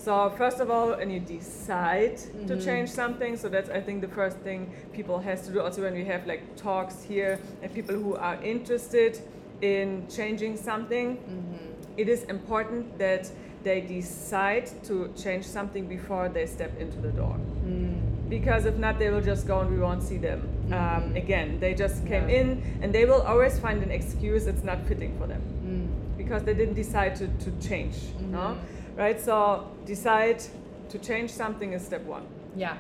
So 0.06 0.29
first 0.38 0.60
of 0.62 0.72
all, 0.72 0.94
and 0.94 1.12
you 1.12 1.20
decide 1.20 2.18
to 2.48 2.56
Mhm. 2.56 2.63
change 2.65 2.89
something. 2.89 3.36
So 3.38 3.50
that's 3.50 3.70
I 3.70 3.82
think 3.82 4.00
the 4.01 4.08
first 4.20 4.38
thing 4.48 4.62
people 4.94 5.18
has 5.20 5.46
to 5.48 5.51
do. 5.53 5.60
Also 5.62 5.82
when 5.82 5.94
we 5.94 6.06
have 6.06 6.22
like 6.25 6.41
talks 6.56 7.03
here 7.03 7.38
and 7.62 7.68
people 7.74 7.96
who 7.96 8.15
are 8.15 8.38
interested 8.41 9.20
in 9.62 9.88
changing 10.18 10.56
something, 10.58 11.08
Mm-hmm. 11.18 11.98
it 12.01 12.08
is 12.08 12.24
important 12.36 12.98
that 12.98 13.29
they 13.63 13.82
decide 13.82 14.68
to 14.88 15.10
change 15.24 15.44
something 15.44 15.86
before 15.88 16.29
they 16.29 16.46
step 16.46 16.72
into 16.79 16.98
the 17.01 17.12
door. 17.22 17.36
Mm. 17.68 17.96
Because 18.29 18.65
if 18.65 18.77
not, 18.77 19.00
they 19.00 19.10
will 19.10 19.25
just 19.34 19.46
go 19.48 19.60
and 19.60 19.70
we 19.70 19.79
won't 19.79 20.03
see 20.03 20.18
them 20.18 20.41
um, 20.72 20.77
Mhm. 20.77 21.15
again. 21.24 21.48
They 21.60 21.74
just 21.74 22.06
came 22.06 22.29
Yeah. 22.29 22.39
in 22.41 22.48
and 22.82 22.94
they 22.94 23.03
will 23.06 23.24
always 23.32 23.60
find 23.60 23.84
an 23.84 23.91
excuse 23.91 24.48
it's 24.51 24.63
not 24.63 24.79
fitting 24.88 25.12
for 25.20 25.27
them 25.27 25.41
Mm. 25.65 25.88
because 26.18 26.41
they 26.44 26.53
didn't 26.53 26.75
decide 26.75 27.15
to, 27.18 27.25
to 27.44 27.50
change. 27.70 27.98
No? 28.32 28.56
Right? 29.00 29.20
So 29.20 29.65
decide 29.86 30.44
to 30.89 31.00
change 31.00 31.32
something 31.32 31.72
is 31.72 31.86
step 31.86 32.03
one. 32.03 32.25
Yeah. 32.53 32.75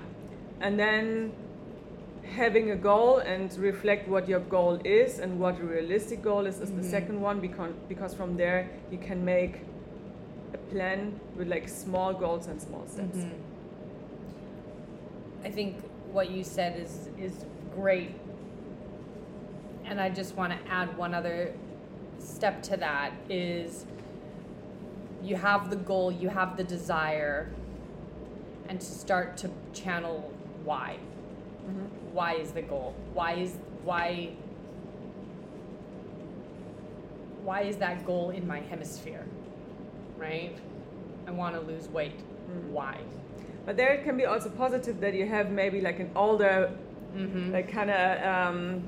And 0.59 0.77
then 0.77 1.31
having 2.35 2.71
a 2.71 2.75
goal 2.75 3.19
and 3.19 3.55
reflect 3.57 4.09
what 4.09 4.27
your 4.27 4.41
goal 4.41 4.81
is 4.83 5.19
and 5.19 5.39
what 5.39 5.57
a 5.61 5.63
realistic 5.63 6.21
goal 6.21 6.45
is 6.45 6.59
is 6.59 6.71
the 6.71 6.81
Mhm. 6.81 6.91
second 6.91 7.21
one 7.21 7.39
because, 7.39 7.71
because 7.87 8.13
from 8.13 8.35
there 8.35 8.67
you 8.91 8.97
can 8.97 9.23
make 9.23 9.61
a 10.53 10.57
plan 10.71 11.19
with 11.37 11.47
like 11.47 11.69
small 11.69 12.13
goals 12.13 12.47
and 12.47 12.61
small 12.61 12.85
steps. 12.87 13.17
Mhm. 13.17 13.31
I 15.45 15.49
think 15.49 15.77
what 16.11 16.29
you 16.29 16.43
said 16.43 16.77
is 16.83 17.09
is 17.17 17.45
great, 17.75 18.11
and 19.85 20.01
I 20.01 20.09
just 20.09 20.35
want 20.35 20.51
to 20.53 20.59
add 20.79 20.97
one 20.97 21.13
other 21.13 21.53
step 22.19 22.61
to 22.63 22.77
that 22.77 23.11
is 23.29 23.85
you 25.23 25.35
have 25.35 25.69
the 25.69 25.75
goal, 25.75 26.11
you 26.11 26.29
have 26.29 26.57
the 26.57 26.63
desire, 26.63 27.49
and 28.67 28.79
to 28.79 28.85
start 28.85 29.37
to 29.37 29.49
channel 29.73 30.31
why. 30.63 30.97
Mhm. 31.67 31.87
Why 32.13 32.33
is 32.33 32.51
the 32.51 32.61
goal? 32.61 32.93
Why 33.13 33.33
is 33.33 33.57
why 33.83 34.29
why 37.43 37.61
is 37.61 37.77
that 37.77 38.05
goal 38.05 38.29
in 38.31 38.45
my 38.47 38.59
hemisphere? 38.59 39.25
Right? 40.17 40.55
I 41.27 41.31
want 41.31 41.55
to 41.55 41.61
lose 41.61 41.87
weight. 41.89 42.19
Mm. 42.51 42.69
Why? 42.71 42.97
But 43.65 43.77
there 43.77 43.93
it 43.93 44.03
can 44.03 44.17
be 44.17 44.25
also 44.25 44.49
positive 44.49 44.99
that 45.01 45.13
you 45.13 45.25
have 45.25 45.51
maybe 45.51 45.81
like 45.81 45.99
an 45.99 46.11
older 46.15 46.71
Mm-hmm. 47.15 47.51
like 47.53 47.71
kind 47.71 47.89
of 47.89 48.23
um, 48.23 48.83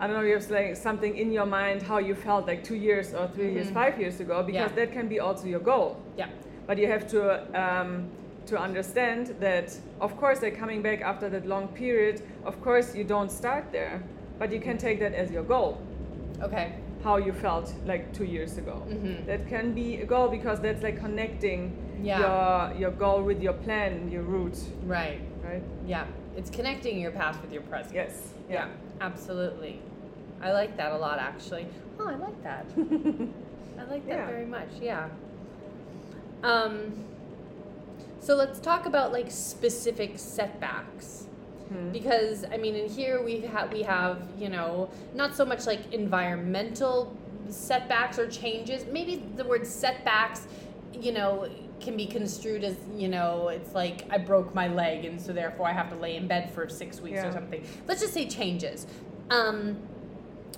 I 0.00 0.06
don't 0.06 0.14
know, 0.16 0.22
you 0.22 0.34
have 0.34 0.50
like 0.50 0.76
something 0.76 1.16
in 1.16 1.32
your 1.32 1.46
mind 1.46 1.82
how 1.82 1.98
you 1.98 2.14
felt 2.14 2.46
like 2.46 2.62
two 2.62 2.76
years 2.76 3.14
or 3.14 3.26
3 3.28 3.52
years, 3.52 3.68
Mhm. 3.68 3.74
five 3.74 3.98
years 4.00 4.20
ago, 4.20 4.42
because 4.42 4.70
Yeah. 4.70 4.76
that 4.76 4.92
can 4.92 5.08
be 5.08 5.18
also 5.20 5.46
your 5.46 5.60
goal. 5.60 5.96
yeah. 6.16 6.28
But 6.66 6.78
you 6.78 6.86
have 6.86 7.06
to 7.08 7.20
um, 7.62 8.08
to 8.46 8.56
understand 8.58 9.34
that, 9.40 9.76
of 10.00 10.16
course, 10.16 10.38
they're 10.40 10.58
coming 10.62 10.80
back 10.82 11.02
after 11.02 11.28
that 11.28 11.44
long 11.46 11.68
period. 11.68 12.22
Of 12.44 12.60
course, 12.62 12.94
you 12.96 13.04
don't 13.04 13.30
start 13.30 13.64
there, 13.72 14.00
but 14.38 14.50
you 14.52 14.60
can 14.60 14.78
take 14.78 14.98
that 15.00 15.12
as 15.12 15.30
your 15.30 15.42
goal. 15.44 15.76
Okay. 16.42 16.72
How 17.04 17.16
you 17.18 17.32
felt 17.32 17.74
like 17.86 18.12
two 18.12 18.24
years 18.24 18.56
ago. 18.58 18.82
Mhm. 18.88 19.26
That 19.26 19.46
can 19.48 19.72
be 19.74 20.00
a 20.02 20.06
goal 20.06 20.28
because 20.28 20.60
that's 20.60 20.82
like 20.82 20.98
connecting 21.00 21.72
Yeah. 22.02 22.20
your 22.20 22.80
your 22.80 22.90
goal 22.92 23.22
with 23.22 23.42
your 23.42 23.54
plan, 23.64 24.10
your 24.10 24.22
route, 24.22 24.58
Right. 24.86 25.20
right? 25.44 25.62
Yeah. 25.86 26.04
It's 26.36 26.50
connecting 26.50 27.00
your 27.00 27.12
past 27.12 27.40
with 27.42 27.52
your 27.52 27.62
present. 27.62 27.94
Yes. 27.94 28.34
Yeah. 28.50 28.66
Absolutely. 29.00 29.80
I 30.40 30.52
like 30.52 30.76
that 30.76 30.92
a 30.92 30.96
lot, 30.96 31.18
actually. 31.18 31.66
Oh, 31.98 32.06
I 32.08 32.14
like 32.14 32.42
that. 32.42 32.66
I 33.78 33.84
like 33.90 34.06
that 34.06 34.16
Yeah. 34.18 34.26
very 34.26 34.46
much. 34.46 34.68
Yeah. 34.80 35.08
Um. 36.42 37.04
So 38.20 38.34
let's 38.34 38.58
talk 38.58 38.86
about 38.86 39.12
like 39.12 39.30
specific 39.30 40.12
setbacks. 40.18 41.24
Hmm. 41.68 41.90
because 41.90 42.46
I 42.50 42.56
mean, 42.56 42.74
in 42.76 42.88
here 42.88 43.22
we 43.22 43.40
have 43.40 43.70
we 43.72 43.82
have 43.82 44.22
you 44.38 44.48
know 44.48 44.88
not 45.14 45.34
so 45.34 45.44
much 45.44 45.66
like 45.66 45.92
environmental 45.92 47.14
setbacks 47.50 48.18
or 48.18 48.26
changes. 48.28 48.86
Maybe 48.90 49.22
the 49.36 49.44
word 49.44 49.66
setbacks, 49.66 50.46
you 50.94 51.12
know, 51.12 51.48
can 51.80 51.96
be 51.96 52.06
construed 52.06 52.64
as 52.64 52.76
you 52.96 53.08
know 53.08 53.48
it's 53.48 53.74
like 53.74 54.04
I 54.10 54.18
broke 54.18 54.54
my 54.54 54.68
leg 54.68 55.04
and 55.04 55.20
so 55.20 55.32
therefore 55.32 55.66
I 55.68 55.72
have 55.72 55.88
to 55.90 55.96
lay 55.96 56.16
in 56.16 56.26
bed 56.26 56.52
for 56.52 56.68
six 56.68 57.00
weeks 57.00 57.16
Yeah. 57.16 57.28
or 57.28 57.32
something. 57.32 57.64
Let's 57.86 58.00
just 58.00 58.12
say 58.14 58.26
changes. 58.26 58.86
Um, 59.30 59.76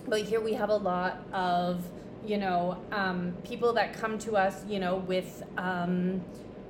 but 0.09 0.23
here 0.23 0.41
we 0.41 0.55
have 0.55 0.71
a 0.71 0.77
lot 0.77 1.23
of 1.33 1.89
you 2.25 2.39
know 2.39 2.79
um, 2.93 3.35
people 3.45 3.73
that 3.75 3.93
come 3.95 4.19
to 4.21 4.37
us 4.37 4.65
you 4.69 4.79
know 4.79 4.97
with 4.97 5.43
um, 5.59 6.23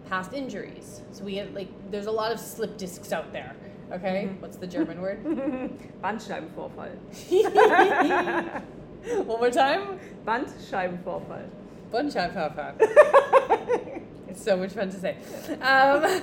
past 0.09 0.33
injuries. 0.33 1.01
So 1.13 1.25
we 1.25 1.33
get 1.35 1.55
like 1.55 1.69
there's 1.91 2.07
a 2.07 2.11
lot 2.13 2.33
of 2.33 2.41
slip 2.41 2.77
discs 2.77 3.13
out 3.13 3.33
there. 3.33 3.55
Okay, 3.93 4.29
Mhm. 4.31 4.41
what's 4.41 4.57
the 4.57 4.67
German 4.69 5.01
word? 5.01 5.25
Bandscheibenvorfall. 6.03 6.91
One 9.27 9.27
more 9.27 9.51
time. 9.51 9.99
Bandscheibenvorfall. 10.27 11.49
Bandscheibenvorfall. 11.91 12.77
It's 14.31 14.45
so 14.45 14.57
much 14.57 14.71
fun 14.73 14.91
to 14.91 14.99
say. 14.99 15.17
Um, 15.61 16.23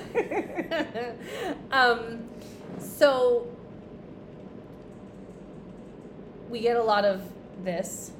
um, 1.70 2.28
so 2.78 3.46
we 6.48 6.60
get 6.60 6.76
a 6.76 6.82
lot 6.82 7.04
of 7.04 7.22
this. 7.62 8.12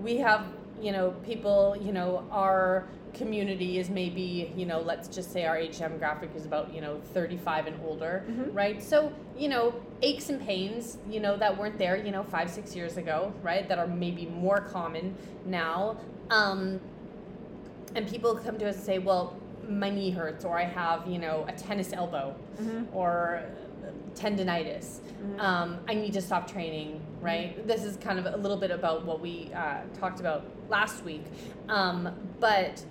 We 0.00 0.16
have, 0.16 0.46
you 0.80 0.92
know, 0.92 1.10
people, 1.24 1.76
you 1.80 1.92
know, 1.92 2.26
our 2.30 2.86
community 3.12 3.78
is 3.78 3.90
maybe, 3.90 4.52
you 4.56 4.64
know, 4.66 4.80
let's 4.80 5.08
just 5.08 5.32
say 5.32 5.44
our 5.44 5.56
age 5.56 5.78
demographic 5.78 6.34
is 6.34 6.44
about, 6.46 6.72
you 6.72 6.80
know, 6.80 7.00
35 7.14 7.66
and 7.66 7.76
older, 7.84 8.24
Mhm. 8.28 8.54
right? 8.54 8.82
So, 8.82 9.12
you 9.36 9.48
know, 9.48 9.74
aches 10.02 10.28
and 10.30 10.40
pains, 10.40 10.98
you 11.10 11.20
know, 11.20 11.36
that 11.36 11.58
weren't 11.58 11.78
there, 11.78 11.96
you 11.96 12.10
know, 12.10 12.22
five, 12.22 12.50
six 12.50 12.74
years 12.76 12.96
ago, 12.96 13.32
right? 13.42 13.66
That 13.68 13.78
are 13.78 13.86
maybe 13.86 14.26
more 14.26 14.60
common 14.60 15.14
now. 15.46 15.96
Um, 16.30 16.80
and 17.94 18.06
people 18.08 18.34
come 18.34 18.58
to 18.58 18.68
us 18.68 18.76
and 18.76 18.84
say, 18.84 18.98
well, 18.98 19.36
my 19.68 19.90
knee 19.90 20.10
hurts, 20.10 20.44
or 20.44 20.58
I 20.58 20.64
have, 20.64 21.06
you 21.06 21.18
know, 21.18 21.44
a 21.48 21.52
tennis 21.52 21.92
elbow, 21.92 22.34
Mhm. 22.60 22.86
or 22.94 23.42
tendonitis. 24.14 25.00
Mhm. 25.22 25.40
Um, 25.40 25.78
I 25.88 25.94
need 25.94 26.12
to 26.14 26.20
stop 26.20 26.50
training, 26.50 27.00
right? 27.20 27.66
This 27.66 27.84
is 27.84 27.96
kind 27.96 28.18
of 28.18 28.26
a 28.26 28.36
little 28.36 28.56
bit 28.56 28.70
about 28.70 29.04
what 29.04 29.20
we 29.20 29.50
uh, 29.54 29.78
talked 29.98 30.20
about 30.20 30.44
last 30.68 31.04
week. 31.04 31.24
Um, 31.68 32.08
but 32.40 32.84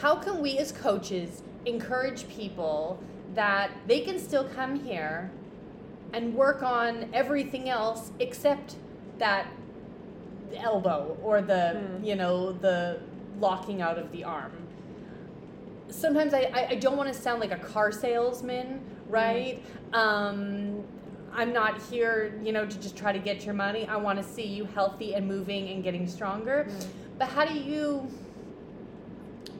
how 0.00 0.16
can 0.16 0.40
we 0.40 0.58
as 0.58 0.72
coaches 0.72 1.42
encourage 1.66 2.28
people 2.28 2.98
that 3.34 3.70
they 3.86 4.00
can 4.00 4.18
still 4.18 4.44
come 4.44 4.76
here 4.80 5.30
and 6.12 6.34
work 6.34 6.62
on 6.62 7.08
everything 7.12 7.68
else 7.68 8.10
except 8.18 8.76
that 9.18 9.46
elbow 10.56 11.16
or 11.22 11.42
the 11.42 11.70
Hmm. 11.98 12.04
you 12.04 12.14
know 12.16 12.52
the 12.52 13.00
locking 13.40 13.82
out 13.82 13.98
of 13.98 14.10
the 14.12 14.24
arm. 14.24 14.52
Sometimes 15.90 16.34
i, 16.34 16.50
I, 16.52 16.66
I 16.70 16.74
don't 16.74 16.96
want 16.96 17.12
to 17.12 17.18
sound 17.18 17.40
like 17.40 17.52
a 17.52 17.56
car 17.56 17.90
salesman 17.92 18.80
right? 19.08 19.62
Um, 19.92 20.84
i'm 21.32 21.52
not 21.52 21.80
here 21.90 22.40
you 22.42 22.52
know 22.52 22.64
to 22.64 22.78
just 22.78 22.96
try 22.96 23.12
to 23.12 23.18
get 23.18 23.44
your 23.44 23.54
money. 23.54 23.86
I 23.86 23.96
want 23.96 24.18
to 24.18 24.24
see 24.24 24.46
you 24.46 24.64
healthy 24.64 25.14
and 25.14 25.26
moving 25.26 25.68
and 25.70 25.82
getting 25.82 26.06
stronger. 26.06 26.66
Mm. 26.68 26.86
but 27.18 27.28
how 27.28 27.44
do 27.44 27.54
you 27.54 28.06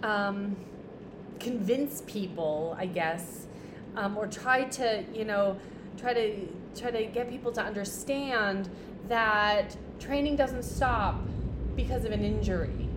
um, 0.03 0.57
convince 1.41 2.03
people 2.07 2.77
i 2.79 2.87
guess 2.87 3.47
um, 3.97 4.17
or 4.17 4.27
try 4.27 4.65
to 4.65 5.05
you 5.15 5.25
know 5.25 5.59
try 5.99 6.13
to 6.13 6.47
try 6.77 6.91
to 6.91 7.05
get 7.07 7.29
people 7.29 7.53
to 7.53 7.61
understand 7.63 8.69
that 9.09 9.77
training 9.99 10.37
doesn't 10.37 10.63
stop 10.63 11.21
because 11.75 12.05
of 12.05 12.13
an 12.13 12.25
injury. 12.25 12.88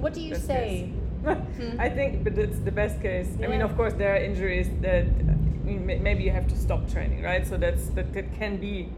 What 0.00 0.14
do 0.14 0.20
you 0.20 0.32
Best 0.34 0.46
say 0.46 0.92
Hmm. 1.24 1.80
I 1.80 1.88
think, 1.88 2.22
but 2.24 2.38
it's 2.38 2.60
the 2.60 2.70
best 2.70 3.02
case. 3.02 3.28
I 3.42 3.48
mean, 3.48 3.60
of 3.60 3.76
course, 3.76 3.92
there 3.92 4.12
are 4.14 4.22
injuries 4.30 4.68
that 4.82 5.04
I 5.04 5.70
mean, 5.70 5.84
maybe 6.02 6.22
you 6.22 6.30
have 6.30 6.46
to 6.48 6.56
stop 6.56 6.88
training, 6.88 7.22
right? 7.22 7.44
So 7.46 7.56
that's 7.56 7.88
that, 7.96 8.12
that 8.14 8.32
can 8.38 8.56
be. 8.56 8.88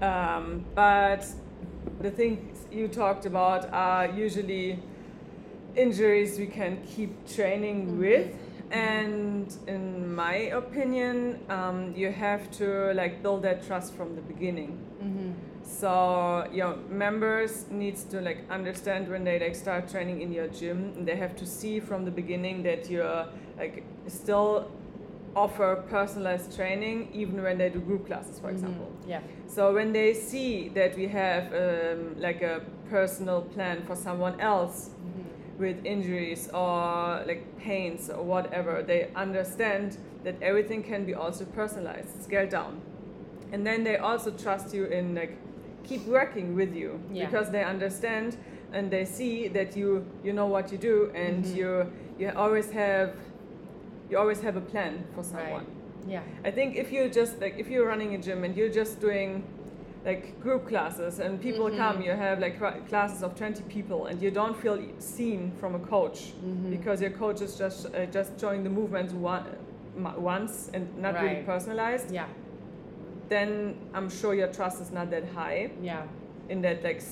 Um, 0.00 0.64
but 0.74 1.26
the 2.00 2.10
things 2.10 2.66
you 2.70 2.86
talked 2.88 3.26
about 3.26 3.62
are 3.72 4.06
usually 4.06 4.78
injuries 5.76 6.38
we 6.38 6.46
can 6.46 6.78
keep 6.86 7.10
training 7.36 7.78
Mhm. 7.86 7.98
with. 7.98 8.28
And 8.70 9.46
in 9.66 10.14
my 10.14 10.36
opinion, 10.62 11.38
um, 11.48 11.92
you 11.96 12.10
have 12.12 12.50
to 12.58 12.92
like 12.94 13.22
build 13.22 13.42
that 13.42 13.66
trust 13.66 13.94
from 13.94 14.14
the 14.14 14.22
beginning. 14.22 14.78
mm-hmm. 15.02 15.30
So 15.64 16.46
your 16.52 16.76
members 16.88 17.66
needs 17.70 18.04
to 18.04 18.20
like 18.20 18.38
understand 18.50 19.08
when 19.08 19.24
they 19.24 19.38
like 19.40 19.54
start 19.54 19.88
training 19.88 20.20
in 20.20 20.30
your 20.32 20.46
gym, 20.48 20.92
and 20.96 21.08
they 21.08 21.16
have 21.16 21.34
to 21.36 21.46
see 21.46 21.80
from 21.80 22.04
the 22.04 22.10
beginning 22.10 22.62
that 22.64 22.90
you're 22.90 23.26
like 23.58 23.82
still 24.06 24.70
offer 25.34 25.82
personalized 25.90 26.54
training 26.54 27.08
even 27.12 27.42
when 27.42 27.58
they 27.58 27.68
do 27.68 27.80
group 27.80 28.06
classes, 28.06 28.38
for 28.38 28.48
Mhm. 28.48 28.52
example. 28.52 28.88
Yeah. 29.06 29.20
So 29.46 29.72
when 29.74 29.92
they 29.92 30.12
see 30.14 30.68
that 30.74 30.96
we 30.96 31.08
have 31.08 31.44
um, 31.52 32.14
like 32.20 32.42
a 32.42 32.60
personal 32.90 33.40
plan 33.42 33.82
for 33.86 33.96
someone 33.96 34.38
else 34.40 34.90
Mhm. 34.90 35.58
with 35.58 35.84
injuries 35.84 36.48
or 36.52 37.24
like 37.26 37.42
pains 37.58 38.10
or 38.10 38.22
whatever, 38.22 38.82
they 38.82 39.08
understand 39.16 39.96
that 40.24 40.34
everything 40.42 40.82
can 40.82 41.04
be 41.04 41.14
also 41.14 41.44
personalized, 41.46 42.22
scaled 42.22 42.50
down. 42.50 42.80
And 43.52 43.66
then 43.66 43.82
they 43.84 43.96
also 43.96 44.30
trust 44.30 44.74
you 44.74 44.84
in 44.86 45.14
like 45.14 45.32
keep 45.84 46.06
working 46.06 46.54
with 46.56 46.74
you 46.74 46.98
Yeah. 47.12 47.26
because 47.26 47.50
they 47.50 47.62
understand 47.64 48.36
and 48.72 48.90
they 48.90 49.04
see 49.04 49.48
that 49.48 49.76
you 49.76 50.04
you 50.24 50.32
know 50.32 50.46
what 50.46 50.72
you 50.72 50.78
do 50.78 51.10
and 51.14 51.44
Mhm. 51.44 51.56
you 51.56 51.70
you 52.18 52.30
always 52.36 52.70
have 52.72 53.10
you 54.10 54.18
always 54.18 54.40
have 54.40 54.56
a 54.56 54.60
plan 54.72 55.04
for 55.14 55.22
someone. 55.24 55.66
Yeah. 56.06 56.20
I 56.44 56.50
think 56.50 56.76
if 56.76 56.92
you're 56.92 57.08
just 57.08 57.40
like 57.40 57.54
if 57.58 57.68
you're 57.70 57.86
running 57.86 58.14
a 58.14 58.18
gym 58.18 58.44
and 58.44 58.56
you're 58.56 58.74
just 58.82 59.00
doing 59.00 59.42
like 60.04 60.38
group 60.42 60.68
classes 60.68 61.18
and 61.18 61.40
people 61.40 61.66
Mhm. 61.70 61.76
come, 61.78 62.02
you 62.02 62.10
have 62.12 62.38
like 62.38 62.58
classes 62.88 63.22
of 63.22 63.34
20 63.34 63.62
people 63.76 64.06
and 64.08 64.20
you 64.22 64.30
don't 64.30 64.56
feel 64.56 64.78
seen 64.98 65.50
from 65.60 65.74
a 65.74 65.78
coach 65.78 66.34
Mhm. 66.44 66.70
because 66.70 67.00
your 67.00 67.10
coach 67.12 67.40
is 67.40 67.56
just 67.58 67.86
uh, 67.86 68.04
just 68.12 68.38
showing 68.40 68.62
the 68.64 68.70
movements 68.70 69.12
one, 69.14 69.44
once 70.18 70.70
and 70.74 70.84
not 70.98 71.14
really 71.22 71.42
personalized, 71.46 72.10
Yeah. 72.12 72.26
Then 73.28 73.76
I'm 73.94 74.08
sure 74.10 74.34
your 74.34 74.48
trust 74.48 74.80
is 74.80 74.90
not 74.90 75.10
that 75.10 75.24
high 75.34 75.70
Yeah. 75.82 76.02
in 76.48 76.60
that 76.62 76.82
like 76.84 77.02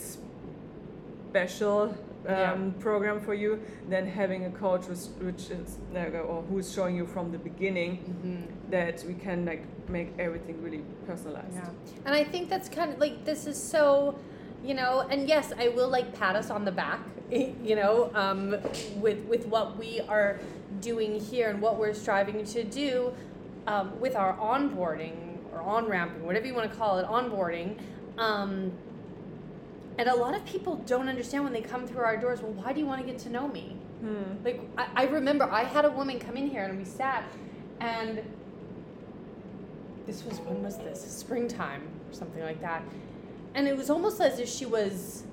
special 1.30 1.80
um, 1.82 1.94
Yeah. 2.28 2.56
program 2.78 3.20
for 3.20 3.34
you 3.34 3.60
than 3.88 4.06
having 4.06 4.44
a 4.44 4.50
coach 4.50 4.86
which, 4.86 5.06
which 5.26 5.50
is 5.50 5.78
like, 5.92 6.14
or 6.14 6.42
who's 6.48 6.72
showing 6.72 6.94
you 6.94 7.04
from 7.06 7.32
the 7.32 7.38
beginning 7.38 7.98
Mhm. 7.98 8.70
that 8.70 9.02
we 9.08 9.14
can 9.14 9.44
like 9.44 9.62
make 9.88 10.12
everything 10.20 10.62
really 10.62 10.82
personalized. 11.06 11.54
Yeah. 11.56 11.70
And 12.06 12.14
I 12.14 12.22
think 12.22 12.48
that's 12.48 12.68
kind 12.68 12.92
of 12.92 12.98
like 13.00 13.24
this 13.24 13.46
is 13.46 13.56
so, 13.60 14.14
you 14.64 14.74
know, 14.74 15.04
and 15.10 15.26
yes, 15.28 15.52
I 15.58 15.68
will 15.68 15.88
like 15.88 16.14
pat 16.14 16.36
us 16.36 16.48
on 16.50 16.64
the 16.64 16.70
back, 16.70 17.00
you 17.68 17.74
know, 17.74 18.10
um, 18.14 18.54
with 19.00 19.24
with 19.26 19.46
what 19.48 19.76
we 19.76 20.00
are 20.08 20.38
doing 20.80 21.18
here 21.18 21.48
and 21.50 21.60
what 21.60 21.76
we're 21.76 21.94
striving 21.94 22.44
to 22.44 22.62
do 22.62 23.12
um, 23.66 23.98
with 24.00 24.14
our 24.16 24.34
onboarding 24.34 25.21
on 25.62 25.86
ramping, 25.86 26.24
whatever 26.24 26.46
you 26.46 26.54
want 26.54 26.70
to 26.70 26.76
call 26.76 26.98
it, 26.98 27.06
onboarding. 27.06 27.78
Um, 28.18 28.72
and 29.98 30.08
a 30.08 30.14
lot 30.14 30.34
of 30.34 30.44
people 30.44 30.76
don't 30.86 31.08
understand 31.08 31.44
when 31.44 31.52
they 31.52 31.60
come 31.60 31.86
through 31.86 32.02
our 32.02 32.16
doors. 32.16 32.40
Well, 32.40 32.52
why 32.52 32.72
do 32.72 32.80
you 32.80 32.86
want 32.86 33.00
to 33.00 33.06
get 33.06 33.18
to 33.20 33.30
know 33.30 33.48
me? 33.48 33.76
Hmm. 34.00 34.44
Like 34.44 34.60
I, 34.76 34.88
I 34.96 35.04
remember 35.04 35.44
I 35.44 35.64
had 35.64 35.84
a 35.84 35.90
woman 35.90 36.18
come 36.18 36.36
in 36.36 36.48
here 36.48 36.64
and 36.64 36.78
we 36.78 36.84
sat 36.84 37.24
and 37.80 38.22
this 40.06 40.24
was 40.24 40.40
when 40.40 40.62
was 40.62 40.78
this? 40.78 41.00
Springtime 41.02 41.82
or 42.10 42.14
something 42.14 42.42
like 42.42 42.60
that. 42.60 42.82
And 43.54 43.68
it 43.68 43.76
was 43.76 43.90
almost 43.90 44.20
as 44.20 44.38
if 44.38 44.48
she 44.48 44.66
was 44.66 45.24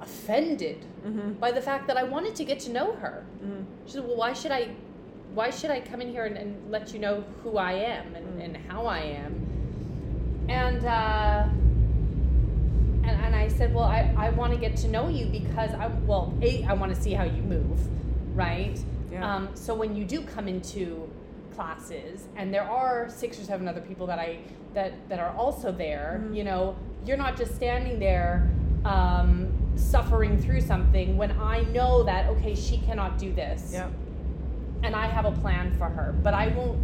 offended 0.00 0.84
Mm-hmm. 1.00 1.32
by 1.40 1.50
the 1.50 1.62
fact 1.62 1.86
that 1.86 1.96
I 1.96 2.02
wanted 2.02 2.34
to 2.34 2.44
get 2.44 2.60
to 2.60 2.70
know 2.70 2.92
her. 2.96 3.24
Mm-hmm. 3.42 3.62
She 3.86 3.92
said, 3.92 4.06
Well 4.06 4.18
why 4.18 4.34
should 4.34 4.52
I 4.52 4.68
why 5.34 5.50
should 5.50 5.70
I 5.70 5.80
come 5.80 6.00
in 6.00 6.08
here 6.10 6.24
and, 6.26 6.36
and 6.36 6.70
let 6.70 6.92
you 6.92 6.98
know 6.98 7.24
who 7.42 7.56
I 7.56 7.72
am 7.72 8.14
and, 8.14 8.26
Mm. 8.40 8.44
and 8.44 8.56
how 8.68 8.86
I 8.86 8.98
am? 9.00 10.46
And 10.48 10.84
uh 10.84 11.46
and, 13.02 13.18
and 13.24 13.34
I 13.34 13.48
said, 13.48 13.74
Well, 13.74 13.84
I, 13.84 14.12
I 14.16 14.30
want 14.30 14.52
to 14.52 14.58
get 14.58 14.76
to 14.78 14.88
know 14.88 15.08
you 15.08 15.26
because 15.26 15.70
I 15.74 15.86
well, 16.06 16.34
A, 16.42 16.64
I 16.64 16.72
want 16.74 16.94
to 16.94 17.00
see 17.00 17.12
how 17.12 17.24
you 17.24 17.42
move, 17.42 17.78
right? 18.34 18.78
Yeah. 19.12 19.34
Um, 19.34 19.48
so 19.54 19.74
when 19.74 19.96
you 19.96 20.04
do 20.04 20.22
come 20.22 20.48
into 20.48 21.08
classes 21.54 22.28
and 22.36 22.52
there 22.54 22.62
are 22.62 23.08
six 23.08 23.38
or 23.40 23.44
seven 23.44 23.66
other 23.68 23.80
people 23.80 24.06
that 24.06 24.18
I 24.18 24.38
that 24.74 24.92
that 25.08 25.18
are 25.20 25.34
also 25.36 25.72
there, 25.72 26.22
Mhm. 26.24 26.36
you 26.36 26.44
know, 26.44 26.76
you're 27.06 27.16
not 27.16 27.36
just 27.36 27.54
standing 27.54 27.98
there 27.98 28.48
um, 28.84 29.48
suffering 29.76 30.38
through 30.38 30.60
something 30.60 31.16
when 31.16 31.32
I 31.32 31.62
know 31.72 32.02
that 32.04 32.28
okay, 32.30 32.54
she 32.54 32.78
cannot 32.78 33.18
do 33.18 33.32
this 33.32 33.70
yeah. 33.72 33.88
And 34.82 34.94
I 34.96 35.06
have 35.06 35.24
a 35.24 35.32
plan 35.32 35.76
for 35.76 35.86
her, 35.88 36.14
but 36.22 36.34
I 36.34 36.48
won't 36.48 36.78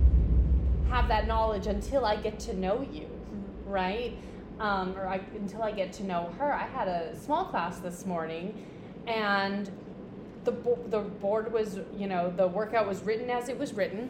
have 0.90 1.08
that 1.08 1.26
knowledge 1.26 1.66
until 1.66 2.04
I 2.04 2.16
get 2.16 2.38
to 2.40 2.54
know 2.56 2.80
you, 2.92 3.02
Mm-hmm. 3.02 3.70
right? 3.70 4.16
Um, 4.60 4.96
or 4.96 5.06
I, 5.06 5.20
until 5.34 5.62
I 5.62 5.70
get 5.72 5.92
to 5.94 6.04
know 6.04 6.32
her. 6.38 6.52
I 6.54 6.66
had 6.66 6.88
a 6.88 7.14
small 7.18 7.44
class 7.44 7.78
this 7.80 8.06
morning, 8.06 8.54
and 9.06 9.70
the 10.44 10.52
bo- 10.52 10.78
the 10.88 11.00
board 11.00 11.52
was, 11.52 11.78
you 11.96 12.06
know, 12.06 12.32
the 12.34 12.46
workout 12.46 12.86
was 12.88 13.02
written 13.02 13.28
as 13.28 13.48
it 13.50 13.58
was 13.58 13.74
written. 13.74 14.08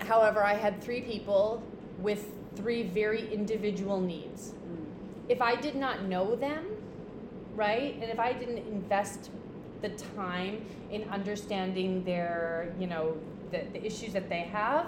However, 0.00 0.42
I 0.44 0.54
had 0.54 0.82
three 0.82 1.00
people 1.00 1.62
with 1.98 2.26
three 2.56 2.82
very 2.82 3.32
individual 3.32 4.00
needs 4.00 4.52
if 5.30 5.40
I 5.40 5.54
did 5.54 5.76
not 5.76 6.02
know 6.06 6.34
them, 6.34 6.66
right, 7.54 7.94
and 7.94 8.10
if 8.10 8.18
I 8.18 8.32
didn't 8.32 8.58
invest 8.66 9.30
the 9.82 9.90
time 10.16 10.64
in 10.90 11.04
understanding 11.10 12.04
their, 12.04 12.72
you 12.78 12.86
know, 12.86 13.16
the, 13.50 13.62
the 13.72 13.84
issues 13.84 14.12
that 14.12 14.28
they 14.28 14.40
have, 14.40 14.86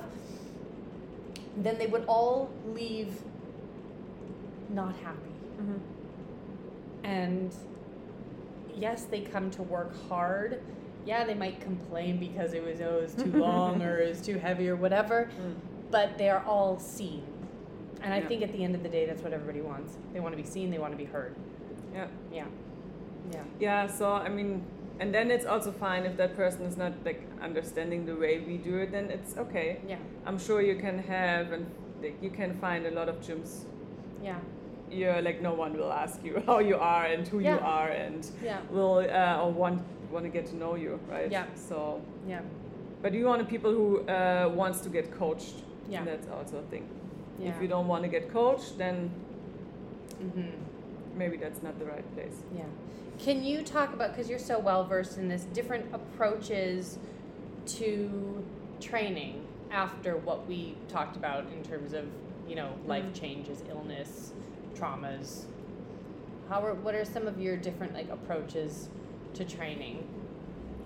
then 1.56 1.78
they 1.78 1.86
would 1.86 2.04
all 2.06 2.50
leave 2.66 3.22
not 4.70 4.94
happy. 4.96 5.18
Mm-hmm. 5.60 7.04
And 7.04 7.54
yes, 8.74 9.04
they 9.04 9.20
come 9.20 9.50
to 9.52 9.62
work 9.62 9.92
hard. 10.08 10.62
Yeah, 11.04 11.24
they 11.24 11.34
might 11.34 11.60
complain 11.60 12.18
because 12.18 12.52
it 12.52 12.62
was 12.64 12.80
oh, 12.80 12.98
it 12.98 13.02
was 13.02 13.14
too 13.14 13.32
long 13.38 13.82
or 13.82 13.98
it 13.98 14.08
was 14.08 14.20
too 14.20 14.38
heavy 14.38 14.68
or 14.68 14.76
whatever, 14.76 15.28
Mm. 15.42 15.54
but 15.90 16.16
they 16.16 16.30
are 16.30 16.44
all 16.46 16.78
seen. 16.78 17.22
And 18.02 18.12
I 18.14 18.18
Yeah. 18.18 18.28
think 18.28 18.42
at 18.42 18.52
the 18.52 18.62
end 18.64 18.74
of 18.74 18.82
the 18.82 18.88
day, 18.88 19.06
that's 19.06 19.22
what 19.22 19.32
everybody 19.32 19.60
wants. 19.60 19.96
They 20.12 20.20
want 20.20 20.32
to 20.36 20.42
be 20.42 20.48
seen. 20.48 20.70
They 20.70 20.78
want 20.78 20.92
to 20.92 20.96
be 20.96 21.04
heard. 21.04 21.34
Yeah. 21.92 22.06
Yeah. 22.32 22.44
Yeah. 23.32 23.42
Yeah. 23.60 23.86
So 23.88 24.12
I 24.12 24.28
mean, 24.28 24.62
and 25.00 25.12
then 25.14 25.30
it's 25.30 25.46
also 25.46 25.72
fine 25.72 26.04
if 26.04 26.16
that 26.16 26.36
person 26.36 26.62
is 26.62 26.76
not 26.76 26.92
like 27.04 27.22
understanding 27.42 28.06
the 28.06 28.14
way 28.14 28.40
we 28.40 28.56
do 28.58 28.78
it. 28.78 28.92
Then 28.92 29.10
it's 29.10 29.36
okay. 29.36 29.80
Yeah. 29.88 29.96
I'm 30.26 30.38
sure 30.38 30.60
you 30.62 30.76
can 30.76 30.98
have 31.00 31.52
and 31.52 31.66
like 32.02 32.16
you 32.22 32.30
can 32.30 32.58
find 32.60 32.86
a 32.86 32.90
lot 32.90 33.08
of 33.08 33.20
gyms. 33.20 33.64
Yeah. 34.22 34.38
You're 34.90 35.22
like 35.22 35.40
no 35.42 35.54
one 35.54 35.76
will 35.76 35.92
ask 35.92 36.22
you 36.24 36.42
how 36.46 36.58
you 36.60 36.76
are 36.76 37.04
and 37.06 37.26
who 37.26 37.40
you 37.40 37.58
are 37.62 37.88
and 37.88 38.30
Yeah. 38.44 38.60
will 38.70 38.98
uh, 38.98 39.42
or 39.42 39.50
want 39.52 39.82
want 40.10 40.24
to 40.24 40.30
get 40.30 40.46
to 40.46 40.56
know 40.56 40.74
you, 40.76 41.00
right? 41.10 41.30
Yeah. 41.32 41.46
So, 41.54 42.00
Yeah. 42.28 42.40
but 43.02 43.14
you 43.14 43.24
want 43.26 43.48
people 43.48 43.72
who 43.72 44.00
uh, 44.08 44.50
wants 44.54 44.80
to 44.82 44.90
get 44.90 45.10
coached. 45.18 45.54
Yeah. 45.88 45.98
And 46.00 46.08
that's 46.08 46.28
also 46.28 46.58
a 46.58 46.62
thing. 46.70 46.86
Yeah. 47.38 47.48
If 47.48 47.62
you 47.62 47.68
don't 47.68 47.88
want 47.88 48.02
to 48.04 48.08
get 48.08 48.30
coached, 48.32 48.76
then 48.78 49.10
Mm-hmm. 50.22 50.50
Maybe 51.16 51.36
that's 51.36 51.62
not 51.62 51.78
the 51.78 51.84
right 51.84 52.14
place. 52.14 52.42
Yeah. 52.56 52.64
Can 53.18 53.44
you 53.44 53.62
talk 53.62 53.92
about 53.92 54.12
because 54.12 54.28
you're 54.28 54.38
so 54.38 54.58
well 54.58 54.84
versed 54.84 55.18
in 55.18 55.28
this 55.28 55.44
different 55.52 55.86
approaches 55.94 56.98
to 57.66 58.44
training 58.80 59.44
after 59.70 60.16
what 60.16 60.46
we 60.48 60.74
talked 60.88 61.16
about 61.16 61.44
in 61.52 61.62
terms 61.62 61.92
of 61.92 62.06
you 62.48 62.56
know 62.56 62.74
life 62.86 63.04
Mhm. 63.04 63.14
changes, 63.14 63.62
illness, 63.70 64.32
traumas. 64.74 65.44
How 66.48 66.64
are 66.64 66.74
what 66.74 66.94
are 66.94 67.04
some 67.04 67.26
of 67.26 67.40
your 67.40 67.56
different 67.56 67.94
like 67.94 68.10
approaches 68.10 68.88
to 69.34 69.44
training? 69.44 70.04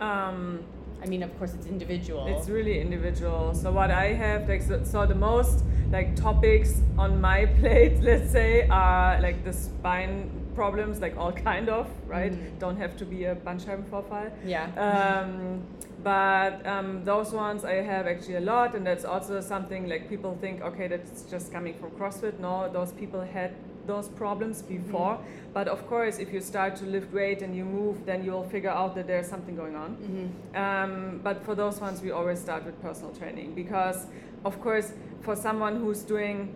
Um, 0.01 0.63
I 1.03 1.07
mean, 1.07 1.23
of 1.23 1.37
course, 1.39 1.55
it's 1.55 1.67
individual. 1.67 2.27
It's 2.27 2.49
really 2.49 2.81
individual. 2.81 3.55
So 3.55 3.73
what 3.73 3.91
I 3.91 4.13
have, 4.13 4.49
like, 4.49 4.63
so, 4.63 4.83
so 4.85 5.07
the 5.07 5.15
most 5.15 5.65
like 5.91 6.17
topics 6.17 6.81
on 6.99 7.21
my 7.21 7.47
plate, 7.61 8.01
let's 8.03 8.31
say, 8.33 8.67
are 8.69 9.21
like 9.21 9.45
the 9.45 9.53
spine 9.53 10.31
problems, 10.55 11.01
like 11.01 11.17
all 11.17 11.33
kind 11.33 11.69
of, 11.69 11.87
right? 12.07 12.33
Mhm. 12.33 12.59
Don't 12.59 12.77
have 12.79 12.97
to 12.97 13.05
be 13.05 13.25
a 13.25 13.35
Bandscheibenvorfall. 13.37 14.31
yeah. 14.45 14.67
Um, 14.77 15.63
but 16.03 16.65
um, 16.67 17.05
those 17.05 17.33
ones 17.33 17.65
I 17.65 17.75
have 17.83 18.07
actually 18.07 18.37
a 18.37 18.41
lot, 18.41 18.75
and 18.75 18.87
that's 18.87 19.05
also 19.05 19.41
something 19.41 19.89
like 19.89 20.09
people 20.09 20.37
think, 20.41 20.63
okay, 20.63 20.87
that's 20.89 21.23
just 21.31 21.53
coming 21.53 21.75
from 21.75 21.91
CrossFit. 21.91 22.39
No, 22.39 22.71
those 22.73 22.93
people 22.93 23.21
had 23.21 23.53
those 23.87 24.09
problems 24.09 24.63
before. 24.63 25.19
But 25.53 25.69
of 25.69 25.87
course, 25.87 26.19
if 26.19 26.33
you 26.33 26.41
start 26.41 26.77
to 26.77 26.85
lift 26.85 27.13
weight 27.13 27.43
and 27.43 27.57
you 27.57 27.65
move, 27.65 28.05
then 28.05 28.25
you'll 28.25 28.49
figure 28.49 28.71
out 28.71 28.95
that 28.97 29.07
there's 29.07 29.29
something 29.29 29.57
going 29.57 29.77
on. 29.77 29.97
mm-hmm. 29.97 30.57
Um, 30.57 31.21
but 31.23 31.45
for 31.45 31.55
those 31.55 31.81
ones, 31.81 32.03
we 32.03 32.11
always 32.11 32.41
start 32.41 32.65
with 32.65 32.81
personal 32.83 33.13
training 33.13 33.55
because, 33.55 34.07
of 34.45 34.61
course, 34.61 34.93
for 35.23 35.35
someone 35.37 35.77
who's 35.77 36.03
doing 36.03 36.55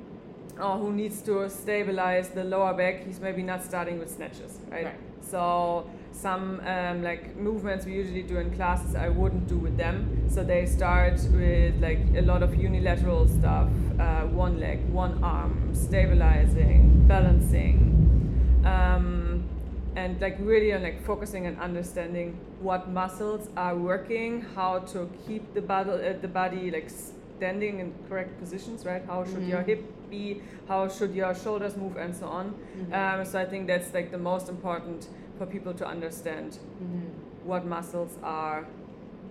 or 0.61 0.77
who 0.77 0.93
needs 0.93 1.23
to 1.23 1.49
stabilize 1.49 2.29
the 2.31 2.45
lower 2.45 2.75
back, 2.75 3.07
he's 3.07 3.21
maybe 3.21 3.43
not 3.43 3.65
starting 3.65 3.99
with 3.99 4.11
snatches, 4.11 4.59
right? 4.71 4.85
Right. 4.87 4.95
So 5.23 5.89
some 6.13 6.61
um, 6.67 7.03
like 7.03 7.37
movements 7.37 7.87
we 7.87 7.93
usually 7.95 8.23
do 8.23 8.39
in 8.39 8.51
classes, 8.55 8.95
I 8.95 9.09
wouldn't 9.09 9.49
do 9.49 9.57
with 9.57 9.77
them. 9.77 10.29
So 10.29 10.45
they 10.45 10.67
start 10.67 11.21
with 11.33 11.81
like 11.81 12.01
a 12.17 12.23
lot 12.23 12.43
of 12.43 12.55
unilateral 12.55 13.27
stuff, 13.29 13.69
uh, 13.99 14.23
one 14.27 14.61
leg, 14.61 14.89
one 14.91 15.23
arm, 15.25 15.75
stabilizing, 15.75 17.05
balancing. 17.07 17.87
Um, 18.65 19.45
and 19.97 20.21
like 20.21 20.37
really 20.41 20.73
on 20.73 20.83
like 20.83 21.05
focusing 21.05 21.47
and 21.47 21.59
understanding 21.59 22.39
what 22.61 22.89
muscles 22.91 23.49
are 23.57 23.75
working, 23.77 24.43
how 24.55 24.81
to 24.81 25.11
keep 25.27 25.55
the 25.55 25.63
body, 25.63 25.91
uh, 25.91 26.15
the 26.21 26.29
body 26.29 26.71
like 26.71 26.89
standing 26.91 27.81
in 27.81 27.93
correct 28.09 28.39
positions, 28.39 28.85
right? 28.85 29.03
How 29.07 29.25
should 29.25 29.45
your 29.45 29.61
Mhm. 29.63 29.67
hip 29.67 30.11
be? 30.11 30.43
How 30.69 30.89
should 30.89 31.15
your 31.15 31.35
shoulders 31.35 31.77
move, 31.77 31.97
and 31.97 32.15
so 32.15 32.27
on. 32.27 32.55
Mhm. 32.79 32.93
Um, 33.21 33.25
so 33.25 33.41
I 33.41 33.47
think 33.47 33.67
that's 33.67 33.93
like 33.95 34.11
the 34.11 34.19
most 34.19 34.49
important 34.49 35.09
for 35.41 35.47
people 35.47 35.73
to 35.73 35.87
understand 35.87 36.59
Mhm. 36.83 37.01
what 37.51 37.65
muscles 37.65 38.19
are 38.23 38.67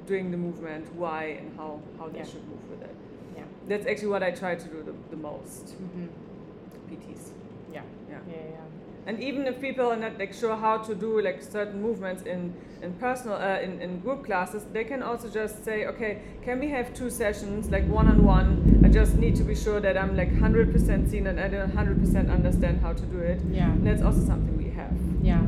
doing 0.07 0.31
the 0.31 0.37
movement, 0.37 0.85
why, 0.95 1.23
and 1.39 1.47
how 1.55 1.71
how 1.99 2.07
they 2.09 2.17
Yeah. 2.19 2.29
should 2.31 2.45
move 2.51 2.63
with 2.71 2.81
it. 2.89 2.95
Yeah. 3.37 3.43
That's 3.69 3.85
actually 3.91 4.11
what 4.15 4.23
I 4.23 4.31
try 4.31 4.55
to 4.63 4.67
do 4.75 4.77
the, 4.89 4.93
the 5.13 5.21
most. 5.29 5.65
Mhm. 5.77 6.07
PTs. 6.89 7.23
Yeah. 7.71 7.83
Yeah. 8.09 8.17
Yeah. 8.27 8.35
Yeah. 8.55 9.07
And 9.07 9.19
even 9.29 9.41
if 9.51 9.55
people 9.67 9.85
are 9.93 9.99
not 10.05 10.13
like 10.21 10.33
sure 10.33 10.55
how 10.55 10.75
to 10.87 10.95
do 10.95 11.21
like 11.27 11.39
certain 11.43 11.79
movements 11.87 12.21
in 12.33 12.53
in 12.85 12.91
personal 12.93 13.35
uh, 13.49 13.65
in, 13.65 13.71
in 13.85 13.99
group 14.05 14.23
classes, 14.25 14.61
they 14.73 14.83
can 14.91 15.01
also 15.03 15.27
just 15.41 15.55
say, 15.67 15.77
okay, 15.91 16.11
can 16.45 16.59
we 16.59 16.67
have 16.77 16.85
two 16.99 17.09
sessions 17.09 17.69
like 17.75 17.85
one 17.99 18.07
on 18.13 18.19
one? 18.37 18.49
I 18.85 18.89
just 18.99 19.13
need 19.23 19.35
to 19.35 19.43
be 19.43 19.55
sure 19.55 19.79
that 19.81 19.95
I'm 20.01 20.13
like 20.21 20.31
hundred 20.45 20.67
percent 20.73 21.01
seen 21.11 21.27
and 21.27 21.37
I 21.39 21.47
don't 21.55 21.73
hundred 21.79 21.97
percent 22.03 22.29
understand 22.37 22.75
how 22.85 22.93
to 22.93 23.05
do 23.15 23.19
it. 23.31 23.39
Yeah. 23.51 23.71
And 23.73 23.85
that's 23.87 24.01
also 24.07 24.21
something 24.31 24.55
we 24.57 24.69
have. 24.81 24.95
Yeah. 25.21 25.41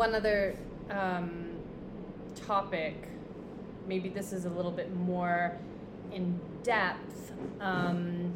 One 0.00 0.14
other 0.14 0.56
um, 0.88 1.50
topic, 2.46 3.06
maybe 3.86 4.08
this 4.08 4.32
is 4.32 4.46
a 4.46 4.48
little 4.48 4.70
bit 4.70 4.96
more 4.96 5.58
in 6.10 6.40
depth, 6.62 7.32
um, 7.60 8.32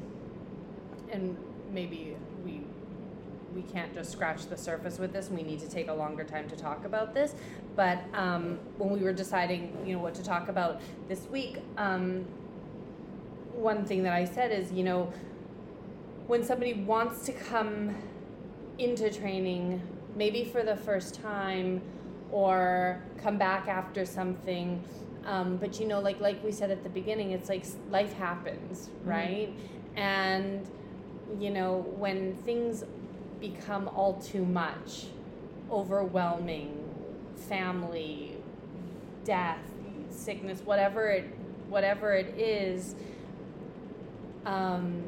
and 1.11 1.35
maybe 1.73 2.19
we 2.45 2.61
we 3.55 3.63
can't 3.63 3.95
just 3.95 4.13
scratch 4.13 4.45
the 4.45 4.59
surface 4.59 4.99
with 4.99 5.15
this. 5.15 5.31
We 5.31 5.43
need 5.43 5.59
to 5.61 5.67
take 5.67 5.89
a 5.89 5.95
longer 5.95 6.23
time 6.23 6.51
to 6.51 6.55
talk 6.55 6.85
about 6.85 7.15
this. 7.15 7.35
But 7.75 7.99
um, 8.13 8.59
when 8.77 8.91
we 8.91 9.01
were 9.01 9.15
deciding, 9.15 9.75
you 9.87 9.97
know, 9.97 10.03
what 10.03 10.15
to 10.17 10.23
talk 10.23 10.51
about 10.51 10.83
this 11.09 11.27
week, 11.31 11.61
um, 11.79 12.27
one 13.55 13.87
thing 13.87 14.03
that 14.03 14.13
I 14.13 14.27
said 14.27 14.53
is, 14.53 14.71
you 14.71 14.85
know, 14.85 15.11
when 16.27 16.45
somebody 16.45 16.75
wants 16.75 17.25
to 17.25 17.33
come 17.33 17.95
into 18.77 19.11
training, 19.11 19.81
maybe 20.17 20.45
for 20.45 20.63
the 20.63 20.77
first 20.77 21.21
time, 21.21 21.81
or 22.31 23.01
come 23.23 23.39
back 23.39 23.69
after 23.69 24.05
something, 24.05 24.83
um, 25.27 25.57
but 25.57 25.79
you 25.81 25.87
know, 25.87 26.01
like 26.01 26.21
like 26.21 26.43
we 26.45 26.51
said 26.53 26.71
at 26.71 26.83
the 26.83 26.89
beginning, 26.89 27.31
it's 27.33 27.49
like 27.49 27.65
life 27.91 28.13
happens, 28.15 28.89
Mhm. 29.05 29.09
right? 29.11 29.53
And 29.97 30.67
you 31.39 31.51
know, 31.51 31.87
when 31.97 32.35
things 32.45 32.85
become 33.41 33.89
all 33.89 34.15
too 34.15 34.45
much, 34.45 35.07
overwhelming, 35.71 36.77
family, 37.37 38.37
death, 39.25 39.59
sickness, 40.11 40.61
whatever 40.65 41.09
it 41.09 41.25
whatever 41.71 42.13
it 42.13 42.39
is, 42.39 42.95
um, 44.47 45.03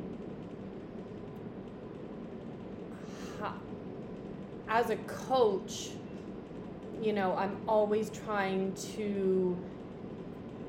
as 4.68 4.90
a 4.90 4.96
coach, 4.96 5.90
you 7.00 7.12
know, 7.12 7.34
I'm 7.36 7.56
always 7.68 8.10
trying 8.10 8.72
to, 8.96 9.56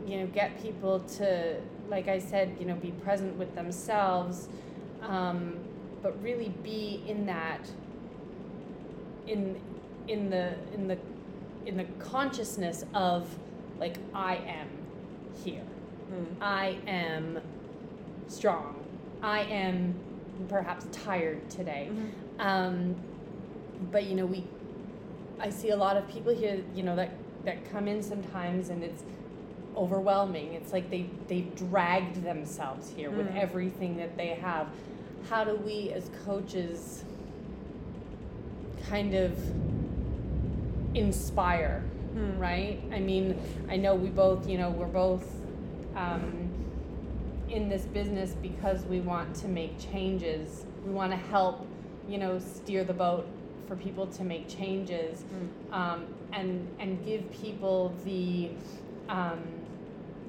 you 0.05 0.17
know, 0.19 0.27
get 0.27 0.61
people 0.61 0.99
to, 1.17 1.57
like 1.89 2.07
I 2.07 2.19
said, 2.19 2.55
you 2.59 2.65
know, 2.65 2.75
be 2.75 2.91
present 2.91 3.35
with 3.37 3.55
themselves, 3.55 4.49
um, 5.01 5.57
but 6.01 6.21
really 6.21 6.49
be 6.63 7.03
in 7.07 7.25
that, 7.25 7.69
in, 9.25 9.59
in 10.07 10.29
the, 10.29 10.53
in 10.73 10.87
the, 10.87 10.97
in 11.65 11.77
the 11.77 11.85
consciousness 11.99 12.85
of, 12.93 13.27
like, 13.79 13.97
I 14.13 14.35
am 14.35 14.67
here. 15.43 15.61
Hmm. 15.61 16.41
I 16.41 16.77
am 16.87 17.39
strong. 18.27 18.75
I 19.21 19.41
am 19.41 19.95
perhaps 20.47 20.85
tired 20.91 21.49
today. 21.49 21.89
Mhm. 21.91 22.09
Um, 22.39 22.95
but 23.91 24.05
you 24.05 24.15
know, 24.15 24.25
we, 24.25 24.43
I 25.39 25.49
see 25.49 25.69
a 25.69 25.75
lot 25.77 25.97
of 25.97 26.07
people 26.09 26.33
here, 26.33 26.61
you 26.75 26.83
know, 26.83 26.95
that 26.95 27.11
that 27.45 27.69
come 27.71 27.87
in 27.87 28.01
sometimes, 28.03 28.69
and 28.69 28.83
it's 28.83 29.03
overwhelming. 29.75 30.53
It's 30.53 30.73
like 30.73 30.89
they 30.89 31.09
they 31.27 31.41
dragged 31.55 32.23
themselves 32.23 32.89
here 32.95 33.11
with 33.11 33.27
Mm. 33.27 33.37
everything 33.37 33.97
that 33.97 34.17
they 34.17 34.29
have. 34.29 34.67
How 35.29 35.43
do 35.43 35.55
we, 35.55 35.91
as 35.91 36.09
coaches, 36.25 37.03
kind 38.89 39.13
of 39.13 39.37
inspire 40.95 41.83
Hmm. 42.13 42.39
right? 42.39 42.81
I 42.91 42.99
mean, 42.99 43.37
I 43.69 43.75
know 43.77 43.93
we 43.93 44.09
both, 44.09 44.49
you 44.49 44.57
know, 44.57 44.71
we're 44.71 44.87
both 44.87 45.23
um, 45.95 46.49
in 47.47 47.69
this 47.69 47.83
business 47.83 48.31
because 48.41 48.83
we 48.85 49.01
want 49.01 49.35
to 49.35 49.47
make 49.47 49.77
changes. 49.91 50.65
We 50.83 50.91
want 50.93 51.11
to 51.11 51.17
help, 51.17 51.67
you 52.09 52.17
know, 52.17 52.39
steer 52.39 52.83
the 52.83 52.93
boat 52.93 53.27
for 53.67 53.75
people 53.75 54.07
to 54.07 54.23
make 54.23 54.47
changes, 54.47 55.23
Hmm. 55.23 55.73
um, 55.73 56.05
and 56.33 56.67
and 56.79 57.03
give 57.05 57.29
people 57.31 57.93
the 58.05 58.49
um, 59.09 59.39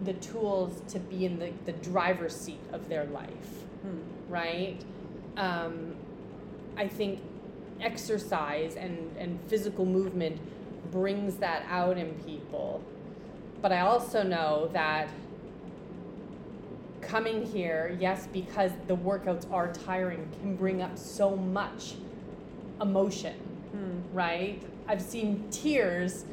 the 0.04 0.12
tools 0.14 0.80
to 0.88 0.98
be 1.00 1.24
in 1.24 1.38
the, 1.38 1.50
the 1.64 1.72
driver's 1.72 2.34
seat 2.36 2.60
of 2.72 2.88
their 2.88 3.04
life 3.06 3.64
Hmm. 3.82 3.98
right? 4.28 4.80
Um, 5.36 5.94
I 6.76 6.86
think 6.88 7.20
exercise 7.80 8.76
and, 8.76 9.16
and 9.18 9.40
physical 9.48 9.84
movement 9.86 10.40
brings 10.92 11.36
that 11.36 11.64
out 11.68 11.96
in 11.98 12.14
people. 12.24 12.80
But 13.62 13.72
I 13.72 13.80
also 13.80 14.22
know 14.22 14.68
that 14.72 15.08
coming 17.00 17.44
here, 17.44 17.96
yes, 18.00 18.28
because 18.32 18.72
the 18.86 18.96
workouts 18.96 19.50
are 19.52 19.72
tiring, 19.72 20.28
can 20.40 20.56
bring 20.56 20.82
up 20.82 20.96
so 20.98 21.34
much 21.36 21.94
emotion, 22.80 23.34
Hmm. 23.72 24.16
right? 24.16 24.62
I've 24.86 25.02
seen 25.02 25.44
tears 25.50 26.24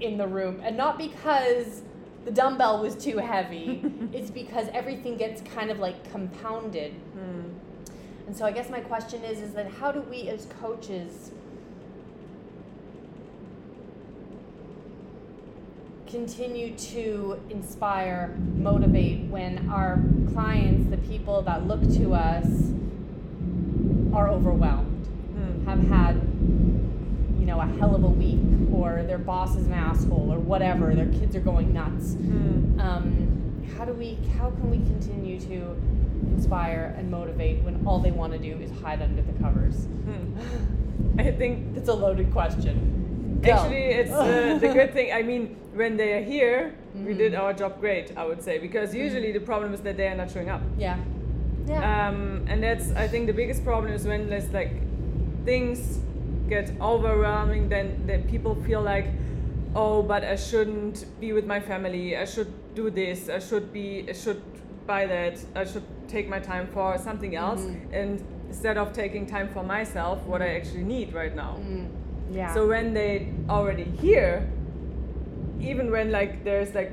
in 0.00 0.16
the 0.18 0.26
room, 0.26 0.60
and 0.62 0.76
not 0.76 0.98
because 0.98 1.82
the 2.24 2.30
dumbbell 2.30 2.82
was 2.82 2.94
too 2.96 3.18
heavy, 3.18 3.82
it's 4.12 4.30
because 4.30 4.68
everything 4.72 5.16
gets 5.16 5.40
kind 5.42 5.70
of 5.70 5.78
like 5.78 6.10
compounded. 6.10 6.92
Hmm. 7.14 7.42
And 8.26 8.36
so 8.36 8.44
I 8.44 8.52
guess 8.52 8.68
my 8.68 8.80
question 8.80 9.24
is 9.24 9.40
is 9.40 9.54
that 9.54 9.70
how 9.70 9.90
do 9.90 10.02
we 10.02 10.28
as 10.28 10.46
coaches 10.60 11.30
continue 16.06 16.74
to 16.76 17.38
inspire, 17.50 18.34
motivate 18.56 19.20
when 19.30 19.68
our 19.70 19.98
clients, 20.32 20.88
the 20.90 20.96
people 20.96 21.42
that 21.42 21.66
look 21.66 21.82
to 21.82 22.14
us 22.14 22.46
are 24.14 24.28
overwhelmed. 24.30 24.87
Have 25.68 25.82
had 25.88 26.14
you 27.38 27.44
know 27.46 27.60
a 27.60 27.66
hell 27.78 27.94
of 27.94 28.02
a 28.04 28.08
week 28.08 28.40
or 28.72 29.02
their 29.02 29.18
boss 29.18 29.54
is 29.56 29.66
an 29.66 29.74
asshole 29.74 30.32
or 30.32 30.38
whatever, 30.38 30.94
their 30.94 31.06
kids 31.18 31.36
are 31.36 31.40
going 31.40 31.72
nuts. 31.72 32.14
Hmm. 32.14 32.80
Um, 32.80 33.66
how 33.76 33.84
do 33.84 33.92
we 33.92 34.18
how 34.38 34.50
can 34.50 34.70
we 34.70 34.78
continue 34.78 35.38
to 35.40 35.76
inspire 36.34 36.94
and 36.96 37.10
motivate 37.10 37.62
when 37.62 37.84
all 37.86 37.98
they 38.00 38.10
want 38.10 38.32
to 38.32 38.38
do 38.38 38.56
is 38.58 38.70
hide 38.80 39.02
under 39.02 39.22
the 39.22 39.32
covers? 39.42 39.84
Hmm. 40.06 41.20
I 41.20 41.30
think 41.32 41.54
It's 41.76 41.88
a 41.88 41.94
loaded 41.94 42.32
question. 42.32 43.40
Go. 43.42 43.52
Actually, 43.52 43.84
it's 44.00 44.10
uh, 44.10 44.58
the 44.60 44.68
good 44.78 44.92
thing. 44.92 45.12
I 45.12 45.22
mean, 45.22 45.56
when 45.74 45.96
they 45.96 46.12
are 46.14 46.22
here, 46.22 46.74
we 46.94 47.12
Mhm. 47.14 47.18
did 47.18 47.34
our 47.34 47.52
job 47.52 47.78
great, 47.80 48.06
I 48.16 48.24
would 48.26 48.42
say, 48.42 48.58
because 48.58 48.94
usually 48.94 49.30
the 49.32 49.44
problem 49.50 49.72
is 49.74 49.80
that 49.82 49.96
they 49.96 50.08
are 50.08 50.16
not 50.16 50.28
showing 50.30 50.48
up. 50.48 50.60
Yeah. 50.76 50.96
Yeah. 51.68 52.08
Um, 52.08 52.44
and 52.48 52.60
that's, 52.62 52.90
I 53.04 53.06
think, 53.06 53.26
the 53.28 53.32
biggest 53.42 53.62
problem 53.64 53.92
is 53.92 54.04
when 54.06 54.28
there's 54.28 54.50
like 54.52 54.72
things 55.52 55.78
get 56.48 56.66
overwhelming, 56.80 57.68
then 57.74 57.86
then 58.06 58.22
people 58.32 58.54
feel 58.66 58.82
like, 58.94 59.06
oh, 59.74 60.02
but 60.02 60.22
I 60.34 60.36
shouldn't 60.36 60.96
be 61.20 61.32
with 61.32 61.46
my 61.54 61.60
family. 61.70 62.16
I 62.24 62.26
should 62.34 62.52
do 62.74 62.90
this. 62.90 63.28
I 63.28 63.40
should 63.48 63.66
be. 63.72 63.88
I 64.08 64.12
should 64.22 64.42
buy 64.86 65.06
that. 65.06 65.34
I 65.54 65.64
should 65.70 65.86
take 66.08 66.26
my 66.28 66.40
time 66.52 66.66
for 66.76 66.98
something 66.98 67.34
else, 67.44 67.62
Mhm. 67.64 68.00
and 68.00 68.10
instead 68.50 68.76
of 68.82 68.92
taking 68.92 69.24
time 69.36 69.48
for 69.54 69.62
myself, 69.76 70.16
what 70.30 70.40
I 70.42 70.50
actually 70.58 70.84
need 70.96 71.08
right 71.20 71.34
now. 71.44 71.52
Mm, 71.60 71.86
yeah. 72.38 72.54
So 72.54 72.60
when 72.74 72.86
they 72.98 73.12
already 73.48 73.84
here, 74.06 74.34
even 75.70 75.86
when 75.94 76.06
like 76.18 76.32
there's 76.44 76.72
like 76.80 76.92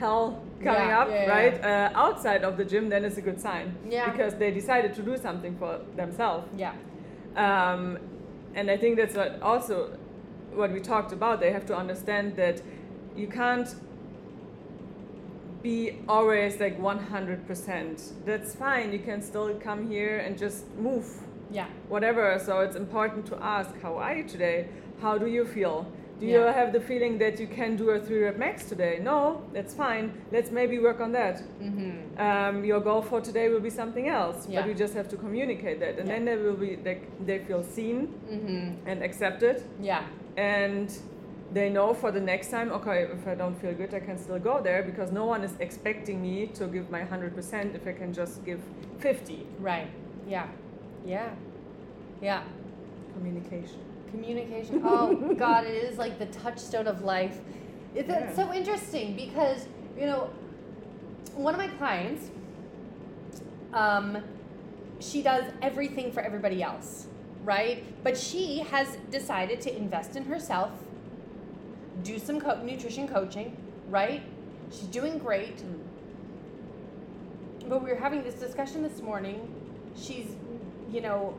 hell 0.00 0.24
coming 0.64 0.88
Yeah, 0.90 1.00
up, 1.02 1.08
yeah, 1.10 1.36
right, 1.36 1.54
Uh, 1.64 2.04
outside 2.04 2.42
of 2.48 2.56
the 2.56 2.64
gym, 2.64 2.88
then 2.92 3.04
it's 3.04 3.18
a 3.18 3.24
good 3.28 3.40
sign. 3.40 3.66
Yeah. 3.90 4.10
Because 4.10 4.32
they 4.38 4.50
decided 4.60 4.90
to 4.98 5.02
do 5.02 5.16
something 5.16 5.54
for 5.60 5.72
themselves. 5.96 6.44
yeah. 6.58 6.72
Um, 7.38 7.98
and 8.54 8.70
I 8.70 8.76
think 8.76 8.96
that's 8.96 9.14
what 9.14 9.40
also 9.40 9.96
what 10.52 10.72
we 10.72 10.80
talked 10.80 11.12
about. 11.12 11.40
They 11.40 11.52
have 11.52 11.66
to 11.66 11.76
understand 11.76 12.36
that 12.36 12.60
you 13.16 13.28
can't 13.28 13.74
be 15.62 15.98
always 16.08 16.58
like 16.60 16.78
100%. 16.80 18.12
That's 18.24 18.54
fine. 18.54 18.92
You 18.92 18.98
can 18.98 19.22
still 19.22 19.54
come 19.54 19.88
here 19.88 20.18
and 20.18 20.36
just 20.38 20.64
move 20.76 21.06
Yeah. 21.50 21.66
whatever. 21.88 22.38
So 22.38 22.60
it's 22.60 22.76
important 22.76 23.26
to 23.26 23.36
ask, 23.42 23.70
how 23.80 23.96
are 23.96 24.14
you 24.14 24.24
today? 24.24 24.68
How 25.00 25.18
do 25.18 25.26
you 25.26 25.44
feel? 25.44 25.86
Do 26.20 26.26
Yeah. 26.26 26.38
you 26.38 26.46
have 26.52 26.72
the 26.72 26.80
feeling 26.80 27.18
that 27.18 27.38
you 27.38 27.46
can 27.46 27.76
do 27.76 27.90
a 27.90 28.00
three 28.00 28.22
rep 28.24 28.36
max 28.38 28.64
today? 28.68 28.98
No, 29.00 29.42
that's 29.52 29.72
fine. 29.74 30.12
Let's 30.32 30.50
maybe 30.50 30.78
work 30.80 31.00
on 31.00 31.12
that. 31.12 31.36
Mm-hmm. 31.62 32.20
Um, 32.20 32.64
your 32.64 32.80
goal 32.80 33.02
for 33.02 33.20
today 33.20 33.48
will 33.48 33.60
be 33.60 33.70
something 33.70 34.08
else, 34.08 34.48
Yeah. 34.48 34.60
but 34.60 34.68
we 34.68 34.74
just 34.74 34.94
have 34.94 35.08
to 35.10 35.16
communicate 35.16 35.78
that, 35.80 35.98
and 35.98 36.08
Yeah. 36.08 36.14
then 36.14 36.24
they 36.24 36.36
will 36.36 36.56
be 36.56 36.76
like 36.84 37.02
they 37.24 37.38
feel 37.38 37.62
seen 37.62 38.08
Mm-hmm. 38.32 38.88
and 38.88 39.02
accepted, 39.02 39.62
Yeah. 39.80 40.02
and 40.36 40.88
they 41.52 41.70
know 41.70 41.94
for 41.94 42.10
the 42.10 42.20
next 42.20 42.50
time, 42.50 42.72
okay, 42.72 43.04
if 43.04 43.26
I 43.26 43.34
don't 43.36 43.54
feel 43.54 43.72
good, 43.72 43.94
I 43.94 44.00
can 44.00 44.18
still 44.18 44.38
go 44.40 44.60
there 44.60 44.82
because 44.82 45.12
no 45.12 45.24
one 45.24 45.44
is 45.44 45.54
expecting 45.60 46.20
me 46.20 46.48
to 46.58 46.66
give 46.66 46.90
my 46.90 47.02
hundred 47.04 47.34
percent 47.36 47.74
if 47.76 47.86
I 47.86 47.92
can 47.92 48.12
just 48.12 48.44
give 48.44 48.60
fifty. 48.98 49.46
Right. 49.60 49.88
Yeah. 50.26 50.46
Yeah. 51.06 51.30
Yeah. 52.20 52.42
Communication. 53.14 53.80
Communication. 54.10 54.80
Oh 54.84 55.34
God, 55.34 55.64
it 55.66 55.74
is 55.74 55.98
like 55.98 56.18
the 56.18 56.26
touchstone 56.26 56.86
of 56.86 57.02
life. 57.02 57.38
It's 57.94 58.08
Yeah. 58.08 58.18
it's 58.18 58.36
so 58.36 58.52
interesting 58.52 59.14
because 59.16 59.66
you 59.98 60.06
know, 60.06 60.30
one 61.34 61.54
of 61.54 61.58
my 61.60 61.68
clients, 61.68 62.30
um, 63.72 64.18
she 65.00 65.22
does 65.22 65.44
everything 65.60 66.12
for 66.12 66.20
everybody 66.20 66.62
else, 66.62 67.06
right? 67.44 67.84
But 68.04 68.16
she 68.16 68.60
has 68.60 68.96
decided 69.10 69.60
to 69.62 69.76
invest 69.76 70.16
in 70.16 70.24
herself, 70.24 70.70
do 72.04 72.18
some 72.18 72.40
co- 72.40 72.62
nutrition 72.62 73.08
coaching, 73.08 73.56
right? 73.90 74.22
She's 74.70 74.82
doing 74.88 75.18
great. 75.18 75.56
Mm. 75.58 75.80
But 77.68 77.82
we 77.82 77.90
were 77.90 77.96
having 77.96 78.22
this 78.22 78.34
discussion 78.36 78.82
this 78.82 79.02
morning. 79.02 79.52
She's, 79.96 80.36
you 80.90 81.00
know, 81.00 81.34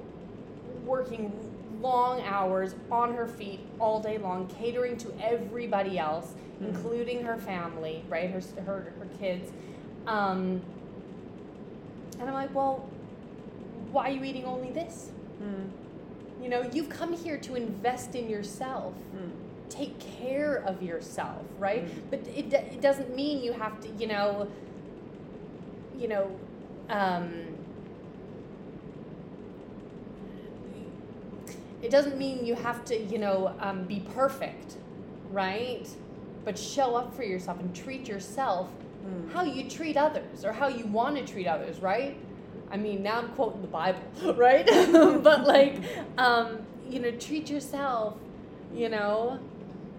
working 0.86 1.32
long 1.81 2.21
hours 2.21 2.75
on 2.91 3.13
her 3.15 3.27
feet 3.27 3.59
all 3.79 3.99
day 4.01 4.17
long, 4.17 4.47
catering 4.47 4.97
to 4.97 5.13
everybody 5.21 5.97
else, 5.97 6.33
Mhm. 6.61 6.67
including 6.67 7.23
her 7.23 7.37
family, 7.37 8.03
right? 8.09 8.29
Her 8.29 8.41
her 8.65 8.93
her 8.99 9.07
kids. 9.19 9.51
Um, 10.07 10.61
and 12.19 12.27
I'm 12.27 12.33
like, 12.33 12.53
well, 12.53 12.85
why 13.91 14.09
are 14.09 14.13
you 14.13 14.23
eating 14.23 14.45
only 14.45 14.71
this? 14.71 15.11
Mm. 15.41 15.69
You 16.43 16.49
know, 16.49 16.61
you've 16.73 16.89
come 16.89 17.13
here 17.13 17.37
to 17.37 17.55
invest 17.55 18.15
in 18.15 18.29
yourself. 18.29 18.93
Mm. 19.15 19.31
Take 19.69 19.99
care 19.99 20.55
of 20.65 20.81
yourself, 20.83 21.43
right? 21.57 21.85
Mm. 21.85 21.91
But 22.09 22.19
it, 22.35 22.51
it 22.53 22.81
doesn't 22.81 23.15
mean 23.15 23.41
you 23.43 23.53
have 23.53 23.79
to, 23.81 23.89
you 23.97 24.07
know, 24.07 24.47
you 25.97 26.07
know, 26.07 26.31
um, 26.89 27.48
it 31.81 31.91
doesn't 31.91 32.17
mean 32.17 32.45
you 32.45 32.55
have 32.55 32.83
to, 32.85 32.97
you 32.97 33.17
know, 33.17 33.55
um, 33.59 33.83
be 33.85 34.01
perfect, 34.13 34.77
right? 35.31 35.87
But 36.45 36.57
show 36.57 36.95
up 36.95 37.13
for 37.15 37.23
yourself 37.23 37.59
and 37.59 37.75
treat 37.75 38.07
yourself 38.07 38.69
Mm. 39.05 39.31
how 39.31 39.43
you 39.43 39.69
treat 39.69 39.95
others 39.95 40.43
or 40.43 40.51
how 40.51 40.67
you 40.67 40.85
want 40.85 41.15
to 41.15 41.25
treat 41.25 41.47
others, 41.47 41.79
right? 41.79 42.17
I 42.69 42.75
mean, 42.75 43.01
now 43.01 43.19
I'm 43.19 43.29
quoting 43.29 43.61
the 43.61 43.67
Bible, 43.67 44.01
right? 44.35 44.65
but 45.23 45.45
like, 45.47 45.75
um, 46.17 46.59
you 46.89 46.99
know, 46.99 47.11
treat 47.11 47.49
yourself, 47.49 48.15
you 48.75 48.89
know, 48.89 49.39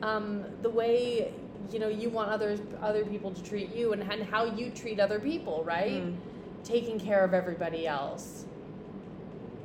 um, 0.03 0.45
the 0.63 0.71
way 0.71 1.33
you 1.73 1.79
know 1.79 1.89
you 1.89 2.11
want 2.11 2.31
others, 2.31 2.61
other 2.83 3.05
people 3.05 3.31
to 3.31 3.43
treat 3.43 3.75
you, 3.75 3.93
and, 3.93 4.03
and 4.13 4.23
how 4.23 4.45
you 4.45 4.71
treat 4.71 5.01
other 5.01 5.19
people, 5.19 5.65
right? 5.65 6.03
Mm. 6.05 6.17
Taking 6.63 7.01
care 7.01 7.25
of 7.25 7.33
everybody 7.33 7.87
else. 7.87 8.45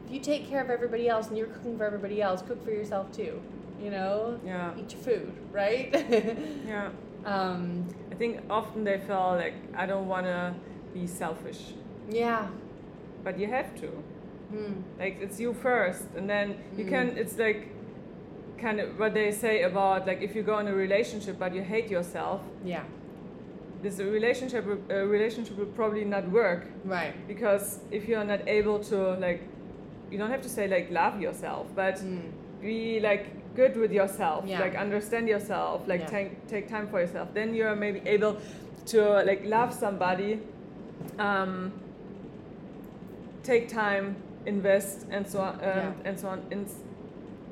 If 0.06 0.12
you 0.14 0.20
take 0.20 0.48
care 0.50 0.62
of 0.62 0.70
everybody 0.70 1.08
else 1.10 1.28
and 1.30 1.38
you're 1.38 1.48
cooking 1.48 1.78
for 1.78 1.84
everybody 1.84 2.22
else, 2.22 2.42
cook 2.42 2.64
for 2.64 2.72
yourself 2.72 3.12
too. 3.12 3.42
You 3.82 3.90
know, 3.92 4.40
Yeah. 4.46 4.72
eat 4.78 4.92
your 4.94 5.02
food, 5.02 5.34
right? 5.52 5.90
Yeah. 6.68 6.90
um, 7.26 7.86
I 8.12 8.16
think 8.16 8.42
often 8.50 8.84
they 8.84 9.00
feel 9.00 9.36
like 9.38 9.56
I 9.76 9.86
don't 9.86 10.08
want 10.08 10.26
to 10.28 10.54
be 10.94 11.08
selfish, 11.08 11.74
yeah. 12.10 12.48
but 13.24 13.38
you 13.40 13.48
have 13.48 13.74
to. 13.82 13.88
Mm. 14.54 14.84
Like 15.00 15.18
it's 15.22 15.40
you 15.40 15.54
first, 15.54 16.06
and 16.16 16.30
then 16.30 16.56
you 16.78 16.86
Mm. 16.86 16.90
can. 16.90 17.18
It's 17.18 17.38
like 17.38 17.68
kind 18.62 18.80
of 18.80 18.98
what 19.00 19.14
they 19.14 19.32
say 19.32 19.64
about 19.64 20.06
like 20.08 20.22
if 20.22 20.36
you 20.36 20.44
go 20.44 20.60
in 20.60 20.68
a 20.68 20.74
relationship 20.74 21.38
but 21.40 21.54
you 21.54 21.62
hate 21.64 21.90
yourself, 21.90 22.42
Yeah. 22.64 22.84
this 23.82 24.00
relationship 24.00 24.66
will- 24.66 24.86
uh, 24.90 25.06
relationship 25.08 25.58
will 25.58 25.74
probably 25.76 26.06
not 26.06 26.30
work 26.32 26.64
Right. 26.86 27.14
because 27.28 27.80
if 27.92 28.08
you're 28.08 28.24
not 28.24 28.48
able 28.48 28.80
to 28.92 28.98
like, 29.20 29.42
you 30.12 30.18
don't 30.18 30.30
have 30.32 30.42
to 30.42 30.50
say 30.50 30.68
like 30.68 30.90
love 30.92 31.20
yourself, 31.22 31.68
but 31.76 31.96
Mm. 31.96 32.32
be 32.62 33.00
like 33.00 33.26
good 33.56 33.76
with 33.78 33.92
yourself 33.92 34.46
Yeah. 34.46 34.60
like 34.60 34.76
understand 34.76 35.28
yourself 35.30 35.88
like 35.88 36.02
Yeah. 36.02 36.08
take 36.16 36.48
take 36.48 36.68
time 36.68 36.88
for 36.88 37.00
yourself 37.00 37.28
then 37.34 37.54
you're 37.54 37.76
maybe 37.76 38.02
able 38.06 38.36
to 38.86 39.00
like 39.30 39.42
love 39.46 39.74
somebody 39.74 40.40
um, 41.20 41.72
take 43.44 43.68
time 43.70 44.16
invest 44.46 45.06
and 45.10 45.26
so 45.28 45.40
on 45.42 45.54
and, 45.62 45.64
Yeah. 45.64 45.92
and 46.10 46.20
so 46.20 46.28
on 46.28 46.42
in 46.52 46.66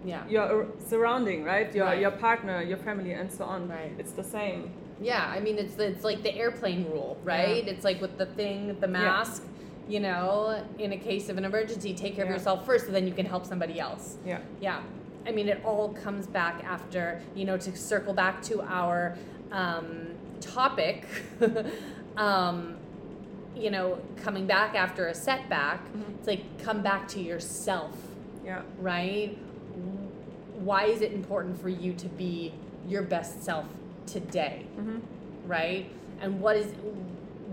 Yeah. 0.06 0.28
your 0.28 0.68
surrounding 0.90 1.44
right 1.44 1.74
your 1.74 1.86
Right. 1.86 2.00
your 2.02 2.12
partner 2.12 2.62
your 2.62 2.78
family 2.78 3.14
and 3.14 3.32
so 3.32 3.46
on 3.46 3.70
Right. 3.70 3.94
it's 3.98 4.12
the 4.14 4.24
same 4.24 4.72
Yeah, 5.02 5.26
I 5.36 5.40
mean 5.40 5.58
it's 5.58 5.78
it's 5.80 6.04
like 6.04 6.22
the 6.24 6.34
airplane 6.44 6.86
rule, 6.94 7.18
right? 7.24 7.68
It's 7.68 7.84
like 7.84 8.00
with 8.00 8.16
the 8.18 8.28
thing, 8.40 8.60
the 8.80 8.88
mask. 8.88 9.44
You 9.88 10.00
know, 10.00 10.64
in 10.80 10.94
a 10.94 10.98
case 10.98 11.30
of 11.30 11.38
an 11.38 11.46
emergency, 11.46 11.94
take 11.94 12.16
care 12.16 12.26
Yeah. 12.26 12.32
of 12.32 12.38
yourself 12.38 12.66
first, 12.66 12.86
and 12.86 12.96
then 12.96 13.06
you 13.08 13.14
can 13.14 13.26
help 13.26 13.46
somebody 13.46 13.80
else. 13.80 14.18
yeah 14.26 14.40
Yeah, 14.62 14.82
I 15.26 15.32
mean 15.32 15.48
it 15.50 15.62
all 15.66 15.90
comes 15.94 16.26
back 16.28 16.64
after 16.64 17.22
you 17.36 17.46
know 17.46 17.58
to 17.58 17.76
circle 17.76 18.14
back 18.14 18.42
to 18.44 18.62
our 18.62 19.18
um, 19.52 19.88
topic. 20.42 21.06
um, 22.18 22.76
you 23.56 23.70
know, 23.70 24.00
coming 24.18 24.48
back 24.48 24.74
after 24.74 25.08
a 25.08 25.14
setback, 25.14 25.80
Mhm. 25.94 26.16
it's 26.18 26.28
like 26.28 26.44
come 26.64 26.82
back 26.82 27.08
to 27.10 27.22
yourself. 27.22 27.96
yeah 28.46 28.62
right? 28.80 29.38
Why 30.70 30.86
is 30.86 31.02
it 31.02 31.12
important 31.14 31.60
for 31.62 31.70
you 31.70 31.94
to 31.94 32.08
be 32.08 32.54
your 32.88 33.04
best 33.04 33.44
self 33.44 33.66
today, 34.06 34.66
hmm 34.76 35.00
right? 35.46 35.86
And 36.22 36.40
what 36.40 36.56
is 36.56 36.68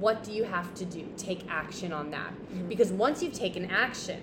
what 0.00 0.24
do 0.24 0.32
you 0.32 0.44
have 0.44 0.74
to 0.74 0.84
do? 0.84 1.06
Take 1.16 1.44
action 1.48 1.92
on 1.92 2.10
that. 2.10 2.32
Mhm. 2.54 2.68
Because 2.68 2.90
once 2.92 3.22
you've 3.22 3.32
taken 3.34 3.70
action 3.70 4.20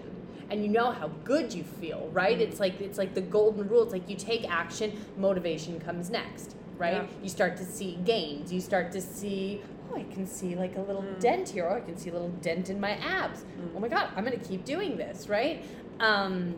and 0.50 0.64
you 0.64 0.70
know 0.70 0.92
how 0.92 1.10
good 1.24 1.54
you 1.54 1.64
feel, 1.64 2.10
right? 2.12 2.40
It's 2.42 2.60
like 2.60 2.82
it's 2.82 2.98
like 2.98 3.14
the 3.14 3.22
golden 3.22 3.68
rule. 3.70 3.84
It's 3.84 3.94
like 3.94 4.10
you 4.10 4.16
take 4.16 4.50
action, 4.50 4.94
motivation 5.18 5.80
comes 5.80 6.10
next, 6.10 6.56
right? 6.78 6.94
Yeah. 7.04 7.08
You 7.24 7.30
start 7.30 7.58
to 7.58 7.66
see 7.66 8.00
gains. 8.06 8.52
You 8.52 8.60
start 8.62 8.92
to 8.94 9.02
see, 9.02 9.62
oh, 9.92 9.98
I 9.98 10.04
can 10.04 10.26
see 10.26 10.56
like 10.56 10.76
a 10.78 10.82
little 10.82 11.04
Mm. 11.04 11.20
dent 11.20 11.50
here. 11.50 11.68
Oh, 11.70 11.76
I 11.76 11.82
can 11.82 11.98
see 11.98 12.10
a 12.10 12.14
little 12.14 12.30
dent 12.42 12.70
in 12.70 12.80
my 12.80 12.92
abs. 12.92 13.42
Mm. 13.42 13.76
Oh 13.76 13.80
my 13.80 13.88
god, 13.90 14.08
I'm 14.16 14.24
gonna 14.24 14.38
keep 14.38 14.66
doing 14.66 14.98
this, 14.98 15.28
right? 15.30 15.64
Um, 16.00 16.56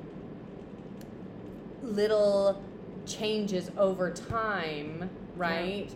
little 1.84 2.62
changes 3.05 3.71
over 3.77 4.12
time, 4.12 5.10
right? 5.36 5.89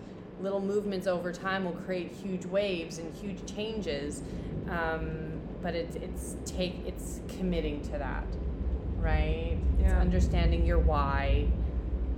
Little 0.43 0.59
movements 0.61 1.07
over 1.07 1.31
time 1.31 1.63
will 1.63 1.71
create 1.71 2.11
huge 2.11 2.45
waves 2.45 2.97
and 2.97 3.13
huge 3.15 3.45
changes. 3.55 4.21
Um, 4.69 5.39
but 5.61 5.73
it's 5.73 5.95
it's 5.95 6.35
take 6.45 6.75
it's 6.85 7.21
committing 7.37 7.81
to 7.83 7.91
that, 7.91 8.25
right? 8.99 9.57
It's 9.79 9.87
Yeah. 9.89 9.99
understanding 10.01 10.65
your 10.65 10.79
why 10.79 11.47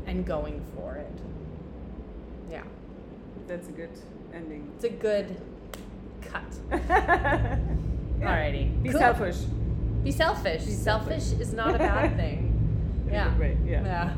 and 0.07 0.25
going 0.25 0.59
for 0.75 0.95
it. 0.95 1.19
Yeah, 2.49 2.63
that's 3.47 3.67
a 3.67 3.71
good 3.71 3.91
ending 4.33 4.71
it's 4.75 4.85
a 4.85 4.89
good 4.89 5.39
cut. 6.21 6.43
yeah. 6.71 7.57
Alrighty, 8.21 8.81
be 8.81 8.89
Cool. 8.89 8.99
selfish 8.99 9.37
Be 10.03 10.11
selfish. 10.11 10.65
Be 10.65 10.71
selfish. 10.71 11.21
selfish. 11.23 11.41
is 11.41 11.53
not 11.53 11.75
a 11.75 11.77
bad 11.77 12.15
thing. 12.17 12.51
Yeah. 13.11 13.31
yeah 13.37 13.53
Yeah. 13.65 14.13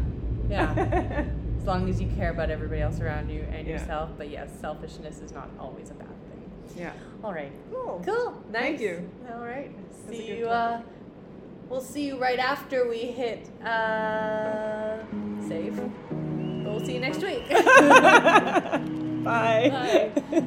Yeah. 0.50 1.26
as 1.58 1.66
long 1.66 1.90
as 1.90 2.00
you 2.02 2.08
care 2.16 2.32
about 2.32 2.50
everybody 2.50 2.82
else 2.82 3.00
around 3.00 3.30
you 3.30 3.42
and 3.52 3.68
yeah. 3.68 3.74
yourself. 3.74 4.12
But 4.18 4.30
yes, 4.30 4.50
selfishness 4.60 5.20
is 5.20 5.32
not 5.32 5.50
always 5.60 5.90
a 5.90 5.94
bad 5.94 6.08
thing. 6.30 6.52
Yeah. 6.78 6.94
All 7.24 7.34
right. 7.34 7.52
Cool. 7.72 8.02
Cool. 8.06 8.44
Nice. 8.52 8.62
Thank 8.62 8.82
you. 8.82 9.10
All 9.32 9.40
right. 9.40 9.72
That's 10.06 10.18
see 10.18 10.38
you. 10.38 10.48
Uh, 10.48 10.82
we'll 11.70 11.82
see 11.82 12.06
you 12.06 12.20
right 12.20 12.40
after 12.40 12.88
we 12.88 13.00
hit 13.00 13.50
uh, 13.64 14.98
save. 15.48 15.76
But 15.78 16.72
we'll 16.72 16.86
see 16.86 16.94
you 16.94 17.00
next 17.00 17.22
week. 17.22 17.50
Bye. 19.24 20.12
Bye. 20.32 20.44